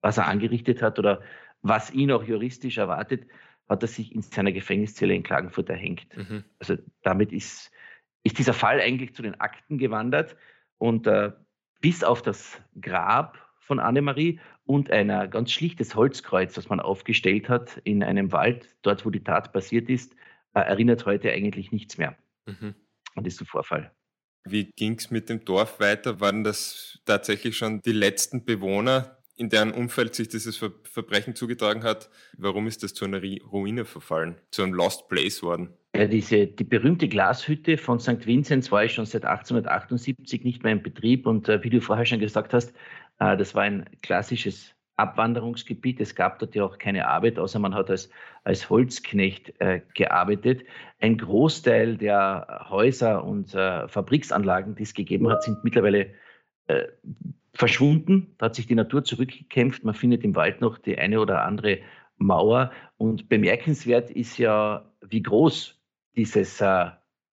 was 0.00 0.16
er 0.16 0.28
angerichtet 0.28 0.80
hat 0.80 0.98
oder 0.98 1.20
was 1.62 1.90
ihn 1.92 2.10
auch 2.10 2.22
juristisch 2.22 2.78
erwartet, 2.78 3.26
hat 3.68 3.82
er 3.82 3.88
sich 3.88 4.14
in 4.14 4.22
seiner 4.22 4.52
Gefängniszelle 4.52 5.14
in 5.14 5.22
Klagenfurt 5.22 5.68
erhängt. 5.68 6.16
Mhm. 6.16 6.44
Also 6.58 6.76
damit 7.02 7.32
ist, 7.32 7.70
ist 8.22 8.38
dieser 8.38 8.54
Fall 8.54 8.80
eigentlich 8.80 9.14
zu 9.14 9.22
den 9.22 9.38
Akten 9.40 9.76
gewandert 9.76 10.36
und 10.78 11.06
äh, 11.06 11.32
bis 11.80 12.04
auf 12.04 12.22
das 12.22 12.60
Grab 12.80 13.38
von 13.58 13.78
Annemarie 13.78 14.40
und 14.64 14.90
ein 14.90 15.08
ganz 15.30 15.52
schlichtes 15.52 15.94
Holzkreuz, 15.94 16.54
das 16.54 16.68
man 16.68 16.80
aufgestellt 16.80 17.48
hat 17.48 17.80
in 17.84 18.02
einem 18.02 18.32
Wald, 18.32 18.76
dort 18.82 19.04
wo 19.04 19.10
die 19.10 19.22
Tat 19.22 19.52
passiert 19.52 19.88
ist, 19.88 20.14
äh, 20.54 20.60
erinnert 20.60 21.06
heute 21.06 21.30
eigentlich 21.30 21.72
nichts 21.72 21.98
mehr 21.98 22.16
mhm. 22.46 22.74
an 23.14 23.24
diesen 23.24 23.46
Vorfall. 23.46 23.92
Wie 24.44 24.70
ging 24.76 24.96
es 24.96 25.10
mit 25.10 25.28
dem 25.28 25.44
Dorf 25.44 25.80
weiter? 25.80 26.20
Waren 26.20 26.44
das 26.44 27.00
tatsächlich 27.04 27.56
schon 27.56 27.80
die 27.82 27.92
letzten 27.92 28.44
Bewohner, 28.44 29.18
in 29.36 29.48
deren 29.50 29.72
Umfeld 29.72 30.14
sich 30.14 30.28
dieses 30.28 30.56
Ver 30.56 30.72
Verbrechen 30.84 31.34
zugetragen 31.34 31.82
hat? 31.82 32.10
Warum 32.36 32.66
ist 32.66 32.82
das 32.82 32.94
zu 32.94 33.04
einer 33.04 33.20
Ruine 33.20 33.84
verfallen, 33.84 34.40
zu 34.50 34.62
einem 34.62 34.74
Lost 34.74 35.08
Place 35.08 35.42
worden? 35.42 35.74
Ja, 35.94 36.06
diese, 36.06 36.46
die 36.46 36.64
berühmte 36.64 37.08
Glashütte 37.08 37.76
von 37.76 37.98
St. 37.98 38.24
Vinzenz 38.26 38.70
war 38.70 38.86
schon 38.88 39.06
seit 39.06 39.24
1878 39.24 40.44
nicht 40.44 40.62
mehr 40.62 40.72
in 40.72 40.82
Betrieb. 40.82 41.26
Und 41.26 41.48
äh, 41.48 41.62
wie 41.64 41.70
du 41.70 41.80
vorher 41.80 42.06
schon 42.06 42.20
gesagt 42.20 42.54
hast, 42.54 42.72
äh, 43.18 43.36
das 43.36 43.54
war 43.54 43.64
ein 43.64 43.86
klassisches 44.02 44.74
Abwanderungsgebiet. 44.96 46.00
Es 46.00 46.14
gab 46.14 46.38
dort 46.38 46.54
ja 46.54 46.64
auch 46.64 46.78
keine 46.78 47.08
Arbeit, 47.08 47.38
außer 47.38 47.58
man 47.58 47.74
hat 47.74 47.90
als, 47.90 48.10
als 48.44 48.70
Holzknecht 48.70 49.52
äh, 49.60 49.80
gearbeitet. 49.94 50.62
Ein 51.00 51.18
Großteil 51.18 51.96
der 51.96 52.66
Häuser 52.70 53.24
und 53.24 53.54
äh, 53.54 53.88
Fabriksanlagen, 53.88 54.76
die 54.76 54.84
es 54.84 54.94
gegeben 54.94 55.28
hat, 55.28 55.42
sind 55.42 55.64
mittlerweile 55.64 56.10
äh, 56.68 56.84
verschwunden. 57.54 58.34
Da 58.38 58.46
hat 58.46 58.54
sich 58.54 58.66
die 58.66 58.74
Natur 58.74 59.02
zurückgekämpft. 59.02 59.84
Man 59.84 59.94
findet 59.94 60.22
im 60.22 60.36
Wald 60.36 60.60
noch 60.60 60.78
die 60.78 60.98
eine 60.98 61.20
oder 61.20 61.44
andere 61.44 61.78
Mauer. 62.16 62.70
Und 62.96 63.28
bemerkenswert 63.28 64.10
ist 64.10 64.38
ja, 64.38 64.84
wie 65.00 65.22
groß 65.22 65.79
dieses 66.16 66.60
äh, 66.60 66.86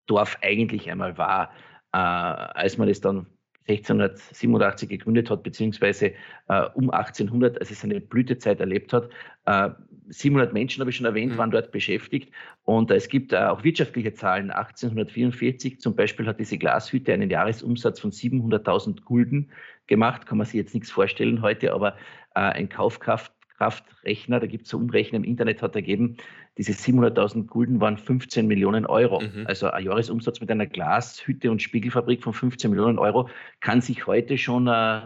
Dorf 0.08 0.38
eigentlich 0.42 0.90
einmal 0.90 1.18
war, 1.18 1.52
äh, 1.94 1.98
als 1.98 2.78
man 2.78 2.90
es 2.90 3.02
dann 3.02 3.28
1687 3.68 4.90
gegründet 4.90 5.30
hat, 5.30 5.44
beziehungsweise 5.44 6.14
äh, 6.48 6.62
um 6.74 6.90
1800, 6.90 7.60
als 7.60 7.72
es 7.72 7.82
seine 7.82 8.02
Blütezeit 8.02 8.60
erlebt 8.60 8.92
hat. 8.94 9.10
Äh, 9.46 9.70
700 10.08 10.52
Menschen, 10.52 10.82
habe 10.82 10.90
ich 10.90 10.98
schon 10.98 11.06
erwähnt, 11.06 11.34
mhm. 11.34 11.38
waren 11.38 11.52
dort 11.52 11.72
beschäftigt. 11.72 12.34
Und 12.64 12.92
äh, 12.92 12.96
es 12.96 13.08
gibt 13.08 13.34
äh, 13.34 13.38
auch 13.38 13.64
wirtschaftliche 13.64 14.14
Zahlen. 14.14 14.52
1844 14.52 15.80
zum 15.80 15.96
Beispiel 15.96 16.26
hat 16.28 16.40
diese 16.40 16.58
Glashütte 16.58 17.14
einen 17.14 17.30
Jahresumsatz 17.30 18.00
von 18.00 18.12
700.000 18.12 19.04
Gulden 19.04 19.52
gemacht. 19.88 20.26
Kann 20.26 20.38
man 20.38 20.46
sich 20.46 20.56
jetzt 20.56 20.74
nichts 20.74 20.92
vorstellen 20.92 21.42
heute, 21.42 21.74
aber 21.74 21.96
äh, 22.36 22.40
ein 22.40 22.68
Kaufkraft 22.70 23.32
Kraftrechner, 23.62 24.40
da 24.40 24.48
gibt 24.48 24.64
es 24.64 24.72
so 24.72 24.78
Umrechnen 24.78 25.24
im 25.24 25.30
Internet, 25.30 25.62
hat 25.62 25.76
ergeben, 25.76 26.18
diese 26.58 26.72
700.000 26.72 27.46
Gulden 27.46 27.80
waren 27.80 27.96
15 27.96 28.48
Millionen 28.48 28.88
Euro. 28.88 29.22
Mhm. 29.22 29.46
Also 29.46 29.70
ein 29.70 29.86
Jahresumsatz 29.86 30.42
mit 30.42 30.50
einer 30.50 30.66
Glashütte 30.66 31.52
und 31.52 31.62
Spiegelfabrik 31.62 32.24
von 32.24 32.34
15 32.34 32.72
Millionen 32.72 32.98
Euro 32.98 33.30
kann 33.60 33.82
sich 33.82 34.08
heute 34.08 34.40
schon 34.40 34.66
äh, 34.66 35.02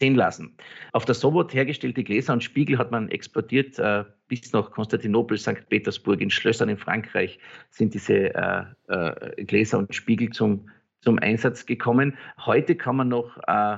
sehen 0.00 0.16
lassen. 0.16 0.56
Auf 0.90 1.04
der 1.04 1.14
Sobot 1.14 1.54
hergestellte 1.54 2.02
Gläser 2.02 2.32
und 2.32 2.42
Spiegel 2.42 2.78
hat 2.78 2.90
man 2.90 3.08
exportiert 3.10 3.78
äh, 3.78 4.02
bis 4.26 4.52
nach 4.52 4.72
Konstantinopel, 4.72 5.38
St. 5.38 5.68
Petersburg, 5.68 6.20
in 6.20 6.30
Schlössern 6.30 6.68
in 6.68 6.78
Frankreich 6.78 7.38
sind 7.70 7.94
diese 7.94 8.34
äh, 8.34 8.64
äh, 8.88 9.44
Gläser 9.44 9.78
und 9.78 9.94
Spiegel 9.94 10.30
zum, 10.30 10.68
zum 11.00 11.20
Einsatz 11.20 11.64
gekommen. 11.64 12.18
Heute 12.44 12.74
kann 12.74 12.96
man 12.96 13.06
noch 13.06 13.38
äh, 13.46 13.76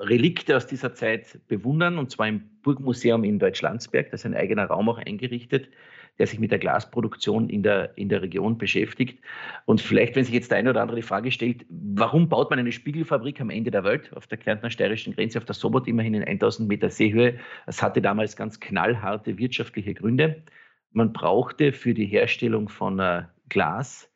Relikte 0.00 0.56
aus 0.56 0.66
dieser 0.66 0.94
Zeit 0.94 1.38
bewundern, 1.48 1.98
und 1.98 2.10
zwar 2.10 2.28
im 2.28 2.42
Burgmuseum 2.62 3.24
in 3.24 3.38
Deutschlandsberg. 3.38 4.10
Da 4.10 4.14
ist 4.14 4.24
ein 4.24 4.34
eigener 4.34 4.66
Raum 4.66 4.88
auch 4.88 4.98
eingerichtet, 4.98 5.68
der 6.18 6.26
sich 6.26 6.38
mit 6.38 6.50
der 6.50 6.58
Glasproduktion 6.58 7.50
in 7.50 7.62
der, 7.62 7.96
in 7.98 8.08
der 8.08 8.22
Region 8.22 8.56
beschäftigt. 8.56 9.22
Und 9.66 9.80
vielleicht, 9.80 10.16
wenn 10.16 10.24
sich 10.24 10.34
jetzt 10.34 10.50
der 10.50 10.58
eine 10.58 10.70
oder 10.70 10.80
andere 10.80 10.96
die 10.96 11.06
Frage 11.06 11.30
stellt, 11.30 11.66
warum 11.68 12.28
baut 12.28 12.50
man 12.50 12.58
eine 12.58 12.72
Spiegelfabrik 12.72 13.40
am 13.40 13.50
Ende 13.50 13.70
der 13.70 13.84
Welt, 13.84 14.16
auf 14.16 14.26
der 14.26 14.38
Kärntner-Steirischen 14.38 15.14
Grenze, 15.14 15.38
auf 15.38 15.44
der 15.44 15.54
Sobot, 15.54 15.86
immerhin 15.88 16.14
in 16.14 16.24
1000 16.24 16.68
Meter 16.68 16.88
Seehöhe? 16.88 17.38
Das 17.66 17.82
hatte 17.82 18.00
damals 18.00 18.36
ganz 18.36 18.60
knallharte 18.60 19.36
wirtschaftliche 19.36 19.92
Gründe. 19.92 20.42
Man 20.92 21.12
brauchte 21.12 21.72
für 21.72 21.92
die 21.92 22.06
Herstellung 22.06 22.68
von 22.68 22.98
äh, 22.98 23.24
Glas 23.48 24.10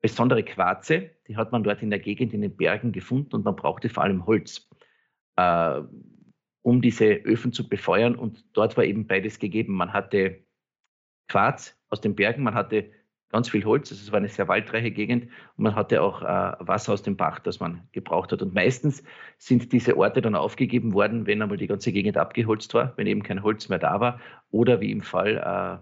besondere 0.00 0.42
Quarze, 0.42 1.10
die 1.28 1.36
hat 1.36 1.52
man 1.52 1.62
dort 1.62 1.82
in 1.82 1.90
der 1.90 1.98
Gegend 1.98 2.32
in 2.32 2.40
den 2.40 2.56
Bergen 2.56 2.92
gefunden 2.92 3.34
und 3.34 3.44
man 3.44 3.56
brauchte 3.56 3.88
vor 3.88 4.04
allem 4.04 4.26
Holz 4.26 4.69
äh, 5.36 5.80
um 6.62 6.82
diese 6.82 7.06
Öfen 7.06 7.52
zu 7.52 7.68
befeuern. 7.68 8.14
Und 8.14 8.44
dort 8.56 8.76
war 8.76 8.84
eben 8.84 9.06
beides 9.06 9.38
gegeben. 9.38 9.74
Man 9.74 9.92
hatte 9.92 10.44
Quarz 11.28 11.76
aus 11.88 12.00
den 12.00 12.14
Bergen, 12.14 12.42
man 12.42 12.54
hatte 12.54 12.90
ganz 13.30 13.48
viel 13.48 13.64
Holz, 13.64 13.90
also 13.90 14.02
es 14.02 14.10
war 14.12 14.18
eine 14.18 14.28
sehr 14.28 14.48
waldreiche 14.48 14.90
Gegend 14.90 15.24
und 15.56 15.64
man 15.64 15.74
hatte 15.74 16.02
auch 16.02 16.22
äh, 16.22 16.56
Wasser 16.58 16.92
aus 16.92 17.02
dem 17.02 17.16
Bach, 17.16 17.38
das 17.38 17.60
man 17.60 17.88
gebraucht 17.92 18.32
hat. 18.32 18.42
Und 18.42 18.54
meistens 18.54 19.04
sind 19.38 19.72
diese 19.72 19.96
Orte 19.96 20.20
dann 20.20 20.34
aufgegeben 20.34 20.92
worden, 20.92 21.26
wenn 21.26 21.40
einmal 21.40 21.56
die 21.56 21.68
ganze 21.68 21.92
Gegend 21.92 22.16
abgeholzt 22.16 22.74
war, 22.74 22.92
wenn 22.96 23.06
eben 23.06 23.22
kein 23.22 23.42
Holz 23.42 23.68
mehr 23.68 23.78
da 23.78 24.00
war 24.00 24.20
oder 24.50 24.80
wie 24.80 24.90
im 24.90 25.00
Fall 25.00 25.80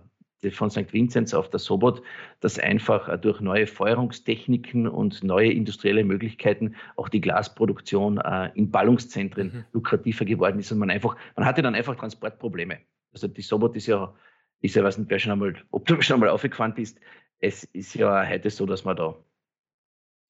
von 0.52 0.70
St. 0.70 0.92
Vinzenz 0.92 1.34
auf 1.34 1.50
der 1.50 1.58
Sobot, 1.58 2.02
dass 2.40 2.58
einfach 2.58 3.20
durch 3.20 3.40
neue 3.40 3.66
Feuerungstechniken 3.66 4.86
und 4.86 5.24
neue 5.24 5.52
industrielle 5.52 6.04
Möglichkeiten 6.04 6.76
auch 6.96 7.08
die 7.08 7.20
Glasproduktion 7.20 8.18
äh, 8.18 8.50
in 8.54 8.70
Ballungszentren 8.70 9.52
mhm. 9.52 9.64
lukrativer 9.72 10.24
geworden 10.24 10.60
ist 10.60 10.70
und 10.70 10.78
man 10.78 10.90
einfach, 10.90 11.16
man 11.36 11.44
hatte 11.44 11.62
dann 11.62 11.74
einfach 11.74 11.96
Transportprobleme. 11.96 12.78
Also 13.12 13.26
die 13.26 13.42
Sobot 13.42 13.76
ist 13.76 13.86
ja, 13.86 14.14
ist 14.60 14.76
ja, 14.76 14.84
weiß 14.84 14.98
nicht, 14.98 15.10
wer 15.10 15.18
schon 15.18 15.32
einmal, 15.32 15.56
ob 15.70 15.86
du 15.86 16.00
schon 16.00 16.14
einmal 16.14 16.28
aufgefahren 16.28 16.74
bist, 16.74 17.00
es 17.40 17.64
ist 17.64 17.94
ja 17.94 18.26
heute 18.28 18.50
so, 18.50 18.66
dass 18.66 18.84
man 18.84 18.96
da 18.96 19.16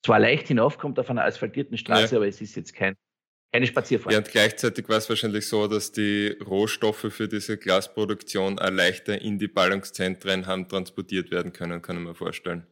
zwar 0.03 0.21
leicht 0.21 0.49
hinaufkommt 0.49 0.99
auf 0.99 1.11
einer 1.11 1.25
asphaltierten 1.25 1.77
Straße, 1.77 2.15
ja. 2.15 2.19
aber 2.19 2.29
es 2.29 2.41
ist 2.41 2.55
jetzt 2.55 2.75
kein, 2.75 2.97
keine 3.53 3.67
Spazierfahrt. 3.67 4.13
Ja, 4.13 4.19
und 4.19 4.29
gleichzeitig 4.29 4.89
war 4.89 4.99
es 4.99 5.09
wahrscheinlich 5.09 5.49
so, 5.49 5.67
dass 5.67 5.93
die 5.93 6.37
Rohstoffe 6.47 7.07
für 7.11 7.29
diese 7.29 7.57
Glasproduktion 7.57 8.59
auch 8.59 8.71
leichter 8.71 9.21
in 9.21 9.39
die 9.39 9.49
Ballungszentren 9.49 10.47
haben 10.47 10.69
transportiert 10.69 11.31
werden 11.31 11.53
können, 11.53 11.81
kann 11.81 11.97
ich 11.97 12.03
mir 12.03 12.15
vorstellen. 12.15 12.67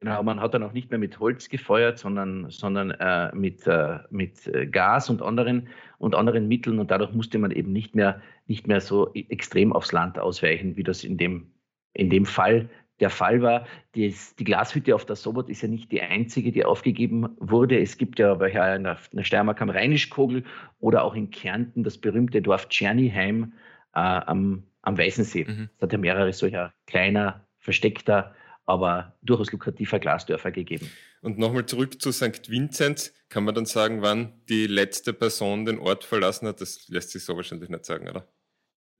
Genau, 0.00 0.22
man 0.22 0.40
hat 0.40 0.54
dann 0.54 0.62
auch 0.62 0.72
nicht 0.72 0.90
mehr 0.90 1.00
mit 1.00 1.18
Holz 1.18 1.48
gefeuert, 1.48 1.98
sondern, 1.98 2.50
sondern 2.50 2.92
äh, 2.92 3.34
mit, 3.34 3.66
äh, 3.66 3.98
mit 4.10 4.46
äh, 4.46 4.66
Gas 4.66 5.10
und 5.10 5.22
anderen, 5.22 5.68
und 5.98 6.14
anderen 6.14 6.46
Mitteln. 6.46 6.78
Und 6.78 6.92
dadurch 6.92 7.12
musste 7.12 7.38
man 7.38 7.50
eben 7.50 7.72
nicht 7.72 7.96
mehr, 7.96 8.22
nicht 8.46 8.68
mehr 8.68 8.80
so 8.80 9.12
e-, 9.14 9.26
extrem 9.28 9.72
aufs 9.72 9.90
Land 9.90 10.16
ausweichen, 10.16 10.76
wie 10.76 10.84
das 10.84 11.02
in 11.02 11.16
dem, 11.16 11.50
in 11.94 12.10
dem 12.10 12.26
Fall 12.26 12.68
der 13.00 13.10
Fall 13.10 13.42
war. 13.42 13.66
Die, 13.94 14.14
die 14.38 14.44
Glashütte 14.44 14.94
auf 14.94 15.04
der 15.04 15.16
Sobot 15.16 15.48
ist 15.48 15.62
ja 15.62 15.68
nicht 15.68 15.92
die 15.92 16.02
einzige, 16.02 16.52
die 16.52 16.64
aufgegeben 16.64 17.28
wurde. 17.38 17.80
Es 17.80 17.96
gibt 17.96 18.18
ja 18.18 18.32
in 18.32 18.84
der, 18.84 18.98
in 19.10 19.16
der 19.16 19.24
Steiermark 19.24 19.60
am 19.60 19.70
Rheinischkogel 19.70 20.44
oder 20.80 21.04
auch 21.04 21.14
in 21.14 21.30
Kärnten 21.30 21.84
das 21.84 21.98
berühmte 21.98 22.42
Dorf 22.42 22.68
Tscherniheim 22.68 23.52
äh, 23.94 24.00
am, 24.00 24.64
am 24.82 24.98
Weißensee. 24.98 25.44
Mhm. 25.44 25.70
Es 25.76 25.82
hat 25.82 25.92
ja 25.92 25.98
mehrere 25.98 26.32
solcher 26.32 26.72
kleiner, 26.86 27.46
versteckter, 27.58 28.34
aber 28.66 29.14
durchaus 29.22 29.50
lukrativer 29.50 29.98
Glasdörfer 29.98 30.50
gegeben. 30.50 30.90
Und 31.22 31.38
nochmal 31.38 31.66
zurück 31.66 32.00
zu 32.00 32.12
St. 32.12 32.50
Vinzenz. 32.50 33.14
Kann 33.28 33.44
man 33.44 33.54
dann 33.54 33.66
sagen, 33.66 34.02
wann 34.02 34.32
die 34.48 34.66
letzte 34.66 35.12
Person 35.12 35.64
den 35.64 35.78
Ort 35.78 36.04
verlassen 36.04 36.46
hat? 36.48 36.60
Das 36.60 36.88
lässt 36.88 37.10
sich 37.10 37.24
so 37.24 37.36
wahrscheinlich 37.36 37.70
nicht 37.70 37.84
sagen, 37.84 38.08
oder? 38.08 38.26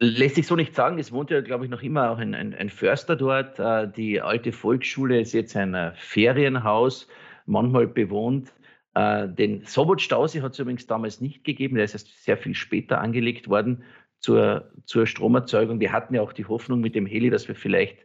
Lässt 0.00 0.36
sich 0.36 0.46
so 0.46 0.54
nicht 0.54 0.76
sagen. 0.76 0.98
Es 0.98 1.10
wohnt 1.10 1.30
ja, 1.30 1.40
glaube 1.40 1.64
ich, 1.64 1.70
noch 1.70 1.82
immer 1.82 2.10
auch 2.10 2.18
ein, 2.18 2.32
ein, 2.34 2.54
ein 2.54 2.70
Förster 2.70 3.16
dort. 3.16 3.58
Äh, 3.58 3.90
die 3.90 4.20
alte 4.20 4.52
Volksschule 4.52 5.20
ist 5.20 5.32
jetzt 5.32 5.56
ein 5.56 5.74
äh, 5.74 5.92
Ferienhaus, 5.96 7.08
manchmal 7.46 7.88
bewohnt. 7.88 8.52
Äh, 8.94 9.28
den 9.28 9.64
Sobot-Stausee 9.64 10.42
hat 10.42 10.52
es 10.52 10.58
übrigens 10.60 10.86
damals 10.86 11.20
nicht 11.20 11.42
gegeben. 11.42 11.74
Der 11.74 11.84
ist 11.84 11.94
erst 11.94 12.22
sehr 12.22 12.36
viel 12.36 12.54
später 12.54 13.00
angelegt 13.00 13.48
worden 13.48 13.82
zur, 14.20 14.70
zur 14.84 15.04
Stromerzeugung. 15.06 15.80
Wir 15.80 15.90
hatten 15.90 16.14
ja 16.14 16.22
auch 16.22 16.32
die 16.32 16.44
Hoffnung 16.46 16.80
mit 16.80 16.94
dem 16.94 17.06
Heli, 17.06 17.30
dass 17.30 17.48
wir 17.48 17.54
vielleicht, 17.56 17.98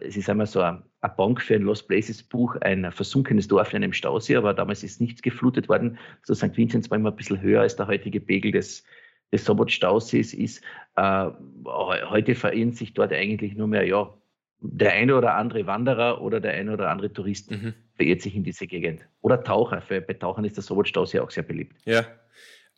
es 0.00 0.16
ist 0.16 0.30
einmal 0.30 0.46
so 0.46 0.62
eine, 0.62 0.82
Bank 1.18 1.42
für 1.42 1.54
ein 1.54 1.62
Lost 1.62 1.88
Places 1.88 2.22
Buch, 2.22 2.56
ein 2.62 2.90
versunkenes 2.90 3.48
Dorf 3.48 3.74
in 3.74 3.84
einem 3.84 3.92
Stausee, 3.92 4.36
aber 4.36 4.54
damals 4.54 4.82
ist 4.82 4.98
nichts 4.98 5.20
geflutet 5.20 5.68
worden. 5.68 5.98
So 6.22 6.34
St. 6.34 6.56
Vinzenz 6.56 6.90
war 6.90 6.96
immer 6.96 7.10
ein 7.10 7.16
bisschen 7.16 7.42
höher 7.42 7.60
als 7.60 7.76
der 7.76 7.86
heutige 7.86 8.18
Pegel 8.20 8.52
des, 8.52 8.84
des 9.32 9.44
Sobot-Stausees 9.44 10.34
ist. 10.34 10.62
Äh, 10.96 11.30
heute 11.64 12.34
verirren 12.34 12.72
sich 12.72 12.94
dort 12.94 13.12
eigentlich 13.12 13.54
nur 13.54 13.68
mehr, 13.68 13.86
ja, 13.86 14.12
der 14.60 14.92
eine 14.92 15.16
oder 15.16 15.34
andere 15.34 15.66
Wanderer 15.66 16.20
oder 16.20 16.40
der 16.40 16.52
eine 16.52 16.72
oder 16.72 16.90
andere 16.90 17.12
Tourist 17.12 17.50
mhm. 17.50 17.74
verirrt 17.94 18.22
sich 18.22 18.34
in 18.34 18.42
diese 18.42 18.66
Gegend. 18.66 19.06
Oder 19.20 19.42
Taucher. 19.44 19.80
Für, 19.80 20.00
bei 20.00 20.14
Tauchern 20.14 20.44
ist 20.44 20.56
der 20.56 20.64
Sobot-Stausee 20.64 21.20
auch 21.20 21.30
sehr 21.30 21.44
beliebt. 21.44 21.76
Ja. 21.84 22.00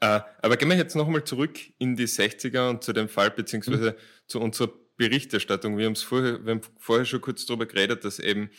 Äh, 0.01 0.21
aber 0.43 0.57
gehen 0.57 0.69
wir 0.69 0.77
jetzt 0.77 0.97
nochmal 0.97 1.25
zurück 1.25 1.59
in 1.79 1.97
die 1.97 2.07
60er 2.07 2.69
und 2.69 2.83
zu 2.83 2.93
dem 2.93 3.09
Fall, 3.09 3.31
beziehungsweise 3.31 3.93
mhm. 3.93 3.97
zu 4.27 4.41
unserer 4.41 4.71
Berichterstattung. 4.97 5.79
Wir, 5.79 5.95
vorher, 5.95 6.45
wir 6.45 6.55
haben 6.55 6.61
vorher 6.79 7.07
schon 7.07 7.23
kurz 7.23 7.47
darüber 7.47 7.65
geredet, 7.67 8.05
dass 8.05 8.19
eben 8.19 8.51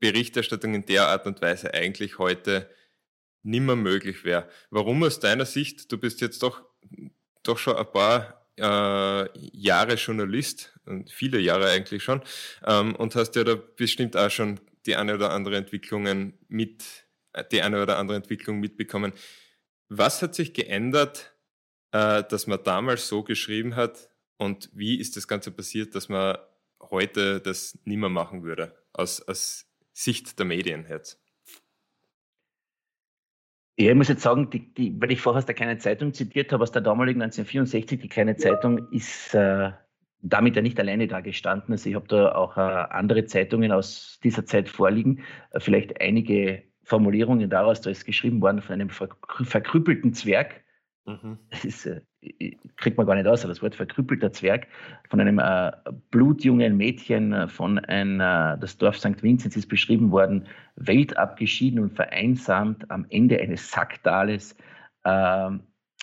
Berichterstattung 0.00 0.74
in 0.74 0.86
der 0.86 1.08
Art 1.08 1.26
und 1.26 1.42
Weise 1.42 1.74
eigentlich 1.74 2.18
heute 2.18 2.70
nimmer 3.42 3.76
möglich 3.76 4.24
wäre. 4.24 4.48
Warum 4.70 5.02
aus 5.02 5.20
deiner 5.20 5.46
Sicht, 5.46 5.90
du 5.92 5.98
bist 5.98 6.20
jetzt 6.20 6.42
doch, 6.42 6.62
doch 7.42 7.58
schon 7.58 7.76
ein 7.76 7.90
paar 7.90 8.46
äh, 8.58 9.28
Jahre 9.52 9.94
Journalist, 9.94 10.78
viele 11.08 11.38
Jahre 11.38 11.70
eigentlich 11.70 12.02
schon, 12.02 12.22
ähm, 12.66 12.94
und 12.96 13.14
hast 13.14 13.36
ja 13.36 13.44
da 13.44 13.54
bestimmt 13.54 14.16
auch 14.16 14.30
schon 14.30 14.60
die 14.86 14.96
eine 14.96 15.14
oder 15.14 15.30
andere 15.30 15.56
Entwicklungen 15.56 16.38
mit, 16.48 16.84
die 17.52 17.62
eine 17.62 17.82
oder 17.82 17.98
andere 17.98 18.16
Entwicklung 18.16 18.58
mitbekommen. 18.58 19.12
Was 19.88 20.22
hat 20.22 20.34
sich 20.34 20.52
geändert, 20.54 21.32
äh, 21.92 22.24
dass 22.24 22.46
man 22.46 22.62
damals 22.64 23.08
so 23.08 23.22
geschrieben 23.22 23.76
hat 23.76 24.10
und 24.36 24.70
wie 24.72 24.98
ist 24.98 25.16
das 25.16 25.28
Ganze 25.28 25.50
passiert, 25.50 25.94
dass 25.94 26.08
man 26.08 26.38
heute 26.80 27.40
das 27.40 27.78
nimmer 27.84 28.08
machen 28.08 28.42
würde, 28.42 28.76
aus, 28.92 29.20
aus 29.22 29.66
Sicht 29.92 30.38
der 30.38 30.46
Medien 30.46 30.86
jetzt? 30.88 31.20
Ja, 33.78 33.90
ich 33.90 33.96
muss 33.96 34.08
jetzt 34.08 34.22
sagen, 34.22 34.50
die, 34.50 34.74
die, 34.74 35.00
weil 35.00 35.12
ich 35.12 35.20
vorher 35.20 35.38
aus 35.38 35.46
der 35.46 35.54
Kleinen 35.54 35.78
Zeitung 35.78 36.12
zitiert 36.12 36.52
habe, 36.52 36.64
aus 36.64 36.72
der 36.72 36.82
damaligen 36.82 37.22
1964, 37.22 38.00
die 38.00 38.08
Kleine 38.08 38.36
Zeitung 38.36 38.90
ist 38.90 39.34
äh, 39.34 39.70
damit 40.20 40.56
ja 40.56 40.62
nicht 40.62 40.80
alleine 40.80 41.06
da 41.06 41.20
gestanden. 41.20 41.72
Also 41.72 41.88
ich 41.88 41.94
habe 41.94 42.08
da 42.08 42.32
auch 42.34 42.56
äh, 42.56 42.60
andere 42.60 43.26
Zeitungen 43.26 43.70
aus 43.70 44.18
dieser 44.24 44.44
Zeit 44.44 44.68
vorliegen. 44.68 45.22
Äh, 45.52 45.60
vielleicht 45.60 46.00
einige 46.00 46.64
Formulierungen 46.82 47.48
daraus, 47.50 47.80
da 47.80 47.90
ist 47.90 48.04
geschrieben 48.04 48.40
worden 48.40 48.62
von 48.62 48.74
einem 48.74 48.90
verkrüppelten 48.90 50.12
Zwerg, 50.12 50.62
Mhm. 51.08 51.38
Das 51.50 51.64
ist, 51.64 51.86
äh, 51.86 52.00
kriegt 52.76 52.98
man 52.98 53.06
gar 53.06 53.14
nicht 53.14 53.26
aus, 53.26 53.42
das 53.42 53.62
Wort 53.62 53.74
verkrüppelter 53.74 54.30
Zwerg 54.32 54.66
von 55.08 55.20
einem 55.20 55.38
äh, 55.38 55.72
blutjungen 56.10 56.76
Mädchen 56.76 57.32
äh, 57.32 57.48
von 57.48 57.78
ein, 57.78 58.20
äh, 58.20 58.58
das 58.58 58.76
Dorf 58.76 58.98
St. 58.98 59.22
Vinzenz 59.22 59.56
ist 59.56 59.68
beschrieben 59.68 60.10
worden, 60.10 60.46
weltabgeschieden 60.76 61.80
und 61.80 61.94
vereinsamt 61.94 62.90
am 62.90 63.06
Ende 63.08 63.40
eines 63.40 63.70
Sacktales. 63.70 64.54
Ähm, 65.04 65.60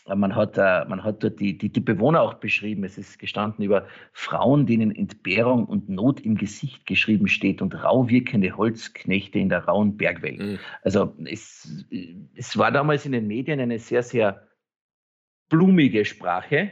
man 0.07 0.35
hat, 0.35 0.57
man 0.87 1.03
hat 1.03 1.23
dort 1.23 1.39
die, 1.39 1.57
die, 1.57 1.69
die, 1.69 1.79
Bewohner 1.79 2.21
auch 2.21 2.35
beschrieben. 2.35 2.83
Es 2.83 2.95
ist 2.95 3.17
gestanden 3.17 3.65
über 3.65 3.87
Frauen, 4.13 4.67
denen 4.67 4.95
Entbehrung 4.95 5.65
und 5.65 5.89
Not 5.89 6.19
im 6.19 6.35
Gesicht 6.35 6.85
geschrieben 6.85 7.27
steht 7.27 7.59
und 7.59 7.73
rau 7.83 8.07
wirkende 8.07 8.55
Holzknechte 8.55 9.39
in 9.39 9.49
der 9.49 9.65
rauen 9.65 9.97
Bergwelt. 9.97 10.39
Mhm. 10.39 10.59
Also 10.83 11.15
es, 11.25 11.85
es 12.35 12.55
war 12.55 12.71
damals 12.71 13.07
in 13.07 13.13
den 13.13 13.25
Medien 13.25 13.59
eine 13.59 13.79
sehr, 13.79 14.03
sehr 14.03 14.45
blumige 15.49 16.05
Sprache. 16.05 16.71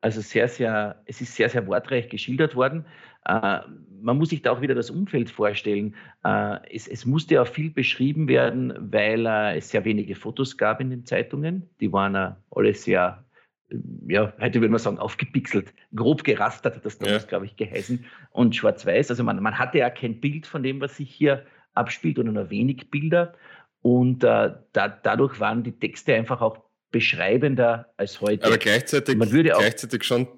Also 0.00 0.20
sehr, 0.20 0.48
sehr, 0.48 1.02
es 1.06 1.20
ist 1.20 1.34
sehr, 1.34 1.48
sehr 1.48 1.66
wortreich 1.66 2.08
geschildert 2.08 2.54
worden. 2.54 2.86
Äh, 3.24 3.60
man 4.00 4.16
muss 4.16 4.30
sich 4.30 4.42
da 4.42 4.52
auch 4.52 4.60
wieder 4.60 4.74
das 4.74 4.90
Umfeld 4.90 5.30
vorstellen. 5.30 5.94
Äh, 6.24 6.58
es, 6.72 6.86
es, 6.86 7.04
musste 7.04 7.42
auch 7.42 7.48
viel 7.48 7.70
beschrieben 7.70 8.28
werden, 8.28 8.72
weil 8.78 9.26
äh, 9.26 9.56
es 9.56 9.70
sehr 9.70 9.84
wenige 9.84 10.14
Fotos 10.14 10.56
gab 10.56 10.80
in 10.80 10.90
den 10.90 11.04
Zeitungen. 11.04 11.68
Die 11.80 11.92
waren 11.92 12.14
äh, 12.14 12.32
alle 12.50 12.74
sehr, 12.74 13.24
äh, 13.70 13.76
ja, 14.06 14.32
heute 14.40 14.60
würde 14.60 14.70
man 14.70 14.78
sagen, 14.78 14.98
aufgepixelt, 14.98 15.74
grob 15.94 16.22
gerastert 16.22 16.76
hat 16.76 16.86
das 16.86 16.98
damals, 16.98 17.24
ja. 17.24 17.28
glaube 17.28 17.46
ich, 17.46 17.56
geheißen. 17.56 18.04
Und 18.30 18.54
schwarz-weiß. 18.54 19.10
Also 19.10 19.24
man, 19.24 19.42
man 19.42 19.58
hatte 19.58 19.78
ja 19.78 19.90
kein 19.90 20.20
Bild 20.20 20.46
von 20.46 20.62
dem, 20.62 20.80
was 20.80 20.96
sich 20.96 21.10
hier 21.10 21.44
abspielt 21.74 22.18
oder 22.20 22.30
nur 22.30 22.50
wenig 22.50 22.90
Bilder. 22.90 23.34
Und 23.82 24.22
äh, 24.22 24.54
da, 24.72 24.88
dadurch 24.88 25.40
waren 25.40 25.64
die 25.64 25.78
Texte 25.78 26.14
einfach 26.14 26.40
auch 26.40 26.67
beschreibender 26.90 27.92
als 27.96 28.20
heute. 28.20 28.46
Aber 28.46 28.58
gleichzeitig, 28.58 29.16
Man 29.16 29.30
würde 29.30 29.56
auch, 29.56 29.60
gleichzeitig 29.60 30.04
schon 30.04 30.28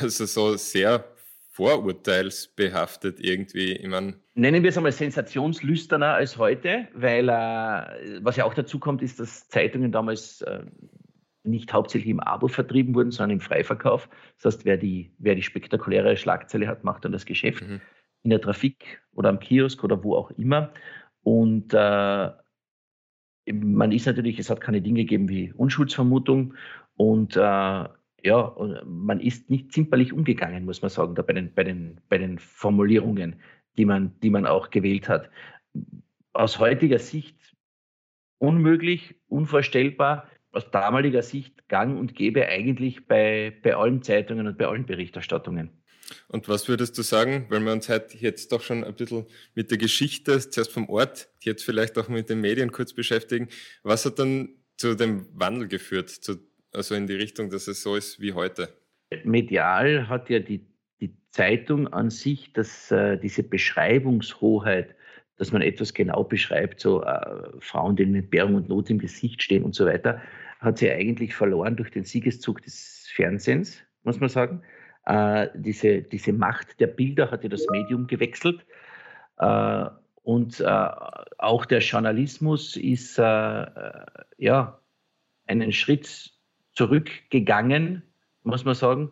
also 0.00 0.24
so 0.26 0.56
sehr 0.56 1.04
vorurteilsbehaftet 1.50 3.18
irgendwie. 3.18 3.72
Ich 3.72 3.88
mein 3.88 4.16
Nennen 4.34 4.62
wir 4.62 4.68
es 4.68 4.76
einmal 4.76 4.92
sensationslüsterner 4.92 6.12
als 6.12 6.36
heute, 6.36 6.88
weil 6.92 7.28
äh, 7.30 8.20
was 8.22 8.36
ja 8.36 8.44
auch 8.44 8.52
dazu 8.52 8.78
kommt, 8.78 9.00
ist, 9.00 9.18
dass 9.18 9.48
Zeitungen 9.48 9.90
damals 9.90 10.42
äh, 10.42 10.64
nicht 11.44 11.72
hauptsächlich 11.72 12.10
im 12.10 12.20
Abo 12.20 12.48
vertrieben 12.48 12.94
wurden, 12.94 13.10
sondern 13.10 13.38
im 13.38 13.40
Freiverkauf. 13.40 14.10
Das 14.42 14.54
heißt, 14.54 14.64
wer 14.66 14.76
die, 14.76 15.14
wer 15.18 15.34
die 15.34 15.42
spektakuläre 15.42 16.16
Schlagzeile 16.18 16.66
hat, 16.68 16.84
macht 16.84 17.06
dann 17.06 17.12
das 17.12 17.24
Geschäft 17.24 17.66
mhm. 17.66 17.80
in 18.22 18.30
der 18.30 18.40
Trafik 18.42 19.00
oder 19.14 19.30
am 19.30 19.40
Kiosk 19.40 19.82
oder 19.82 20.04
wo 20.04 20.14
auch 20.14 20.30
immer. 20.32 20.72
Und 21.22 21.72
äh, 21.72 22.30
man 23.52 23.92
ist 23.92 24.06
natürlich, 24.06 24.38
es 24.38 24.50
hat 24.50 24.60
keine 24.60 24.82
Dinge 24.82 25.00
gegeben 25.00 25.28
wie 25.28 25.52
Unschuldsvermutung 25.52 26.54
und 26.96 27.36
äh, 27.36 27.40
ja, 27.40 28.56
man 28.84 29.20
ist 29.20 29.50
nicht 29.50 29.72
zimperlich 29.72 30.12
umgegangen, 30.12 30.64
muss 30.64 30.82
man 30.82 30.90
sagen, 30.90 31.14
da 31.14 31.22
bei 31.22 31.32
den, 31.32 31.54
bei 31.54 31.64
den, 31.64 32.00
bei 32.08 32.18
den 32.18 32.38
Formulierungen, 32.38 33.36
die 33.76 33.84
man, 33.84 34.18
die 34.20 34.30
man 34.30 34.46
auch 34.46 34.70
gewählt 34.70 35.08
hat. 35.08 35.30
Aus 36.32 36.58
heutiger 36.58 36.98
Sicht 36.98 37.56
unmöglich, 38.38 39.14
unvorstellbar, 39.28 40.28
aus 40.52 40.70
damaliger 40.70 41.22
Sicht 41.22 41.68
gang 41.68 41.98
und 41.98 42.14
gäbe 42.14 42.46
eigentlich 42.46 43.06
bei, 43.06 43.54
bei 43.62 43.76
allen 43.76 44.02
Zeitungen 44.02 44.46
und 44.46 44.58
bei 44.58 44.66
allen 44.66 44.86
Berichterstattungen. 44.86 45.70
Und 46.28 46.48
was 46.48 46.68
würdest 46.68 46.96
du 46.98 47.02
sagen, 47.02 47.46
weil 47.48 47.60
wir 47.60 47.72
uns 47.72 47.88
heute 47.88 48.16
jetzt 48.18 48.52
doch 48.52 48.62
schon 48.62 48.84
ein 48.84 48.94
bisschen 48.94 49.26
mit 49.54 49.70
der 49.70 49.78
Geschichte, 49.78 50.38
zuerst 50.38 50.72
vom 50.72 50.88
Ort, 50.88 51.28
jetzt 51.40 51.64
vielleicht 51.64 51.98
auch 51.98 52.08
mit 52.08 52.30
den 52.30 52.40
Medien 52.40 52.72
kurz 52.72 52.92
beschäftigen, 52.92 53.48
was 53.82 54.04
hat 54.04 54.18
dann 54.18 54.50
zu 54.76 54.94
dem 54.94 55.26
Wandel 55.32 55.68
geführt, 55.68 56.10
zu, 56.10 56.36
also 56.72 56.94
in 56.94 57.06
die 57.06 57.14
Richtung, 57.14 57.50
dass 57.50 57.68
es 57.68 57.82
so 57.82 57.96
ist 57.96 58.20
wie 58.20 58.32
heute? 58.32 58.68
Medial 59.24 60.08
hat 60.08 60.30
ja 60.30 60.40
die 60.40 60.66
die 61.00 61.14
Zeitung 61.30 61.88
an 61.88 62.10
sich, 62.10 62.52
dass 62.52 62.90
äh, 62.90 63.18
diese 63.18 63.42
Beschreibungshoheit, 63.42 64.94
dass 65.36 65.52
man 65.52 65.62
etwas 65.62 65.92
genau 65.92 66.24
beschreibt, 66.24 66.80
so 66.80 67.02
äh, 67.02 67.60
Frauen, 67.60 67.96
die 67.96 68.04
in 68.04 68.14
Entbehrung 68.14 68.54
und 68.54 68.68
Not 68.68 68.90
im 68.90 68.98
Gesicht 68.98 69.42
stehen 69.42 69.62
und 69.62 69.74
so 69.74 69.86
weiter, 69.86 70.22
hat 70.60 70.78
sie 70.78 70.90
eigentlich 70.90 71.34
verloren 71.34 71.76
durch 71.76 71.90
den 71.90 72.04
Siegeszug 72.04 72.62
des 72.62 73.08
Fernsehens, 73.14 73.82
muss 74.02 74.20
man 74.20 74.30
sagen. 74.30 74.62
Äh, 75.06 75.48
diese, 75.54 76.02
diese 76.02 76.32
Macht 76.32 76.78
der 76.80 76.88
Bilder 76.88 77.30
hat 77.30 77.42
ja 77.42 77.48
das 77.48 77.66
Medium 77.70 78.06
gewechselt. 78.06 78.66
Äh, 79.38 79.86
und 80.22 80.60
äh, 80.60 80.90
auch 81.38 81.64
der 81.66 81.78
Journalismus 81.78 82.76
ist 82.76 83.18
äh, 83.18 83.22
äh, 83.22 84.06
ja 84.38 84.80
einen 85.46 85.72
Schritt 85.72 86.32
zurückgegangen, 86.72 88.02
muss 88.42 88.64
man 88.64 88.74
sagen. 88.74 89.10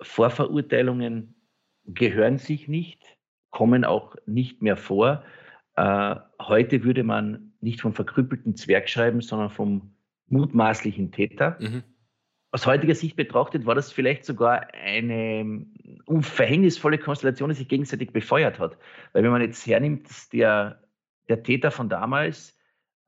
Vorverurteilungen 0.00 1.34
gehören 1.84 2.38
sich 2.38 2.66
nicht, 2.66 3.00
kommen 3.50 3.84
auch 3.84 4.16
nicht 4.26 4.62
mehr 4.62 4.76
vor. 4.76 5.22
Äh, 5.76 6.16
heute 6.40 6.82
würde 6.82 7.04
man 7.04 7.52
nicht 7.60 7.80
vom 7.80 7.92
verkrüppelten 7.92 8.56
Zwerg 8.56 8.88
schreiben, 8.88 9.20
sondern 9.20 9.50
vom 9.50 9.94
mutmaßlichen 10.28 11.12
Täter. 11.12 11.56
Mhm. 11.60 11.82
Aus 12.54 12.66
heutiger 12.66 12.94
Sicht 12.94 13.16
betrachtet 13.16 13.66
war 13.66 13.74
das 13.74 13.90
vielleicht 13.90 14.24
sogar 14.24 14.72
eine 14.74 15.66
verhängnisvolle 16.20 16.98
Konstellation, 16.98 17.48
die 17.48 17.56
sich 17.56 17.66
gegenseitig 17.66 18.12
befeuert 18.12 18.60
hat. 18.60 18.78
Weil 19.12 19.24
wenn 19.24 19.32
man 19.32 19.42
jetzt 19.42 19.66
hernimmt, 19.66 20.08
dass 20.08 20.28
der, 20.28 20.80
der 21.28 21.42
Täter 21.42 21.72
von 21.72 21.88
damals 21.88 22.56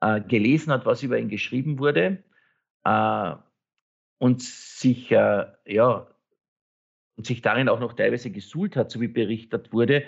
äh, 0.00 0.20
gelesen 0.20 0.72
hat, 0.72 0.84
was 0.84 1.04
über 1.04 1.16
ihn 1.16 1.28
geschrieben 1.28 1.78
wurde 1.78 2.24
äh, 2.82 3.34
und 4.18 4.42
sich 4.42 5.12
äh, 5.12 5.46
ja 5.64 6.08
und 7.14 7.24
sich 7.24 7.40
darin 7.40 7.68
auch 7.68 7.78
noch 7.78 7.92
teilweise 7.92 8.32
gesuhlt 8.32 8.74
hat, 8.74 8.90
so 8.90 9.00
wie 9.00 9.06
berichtet 9.06 9.72
wurde, 9.72 10.02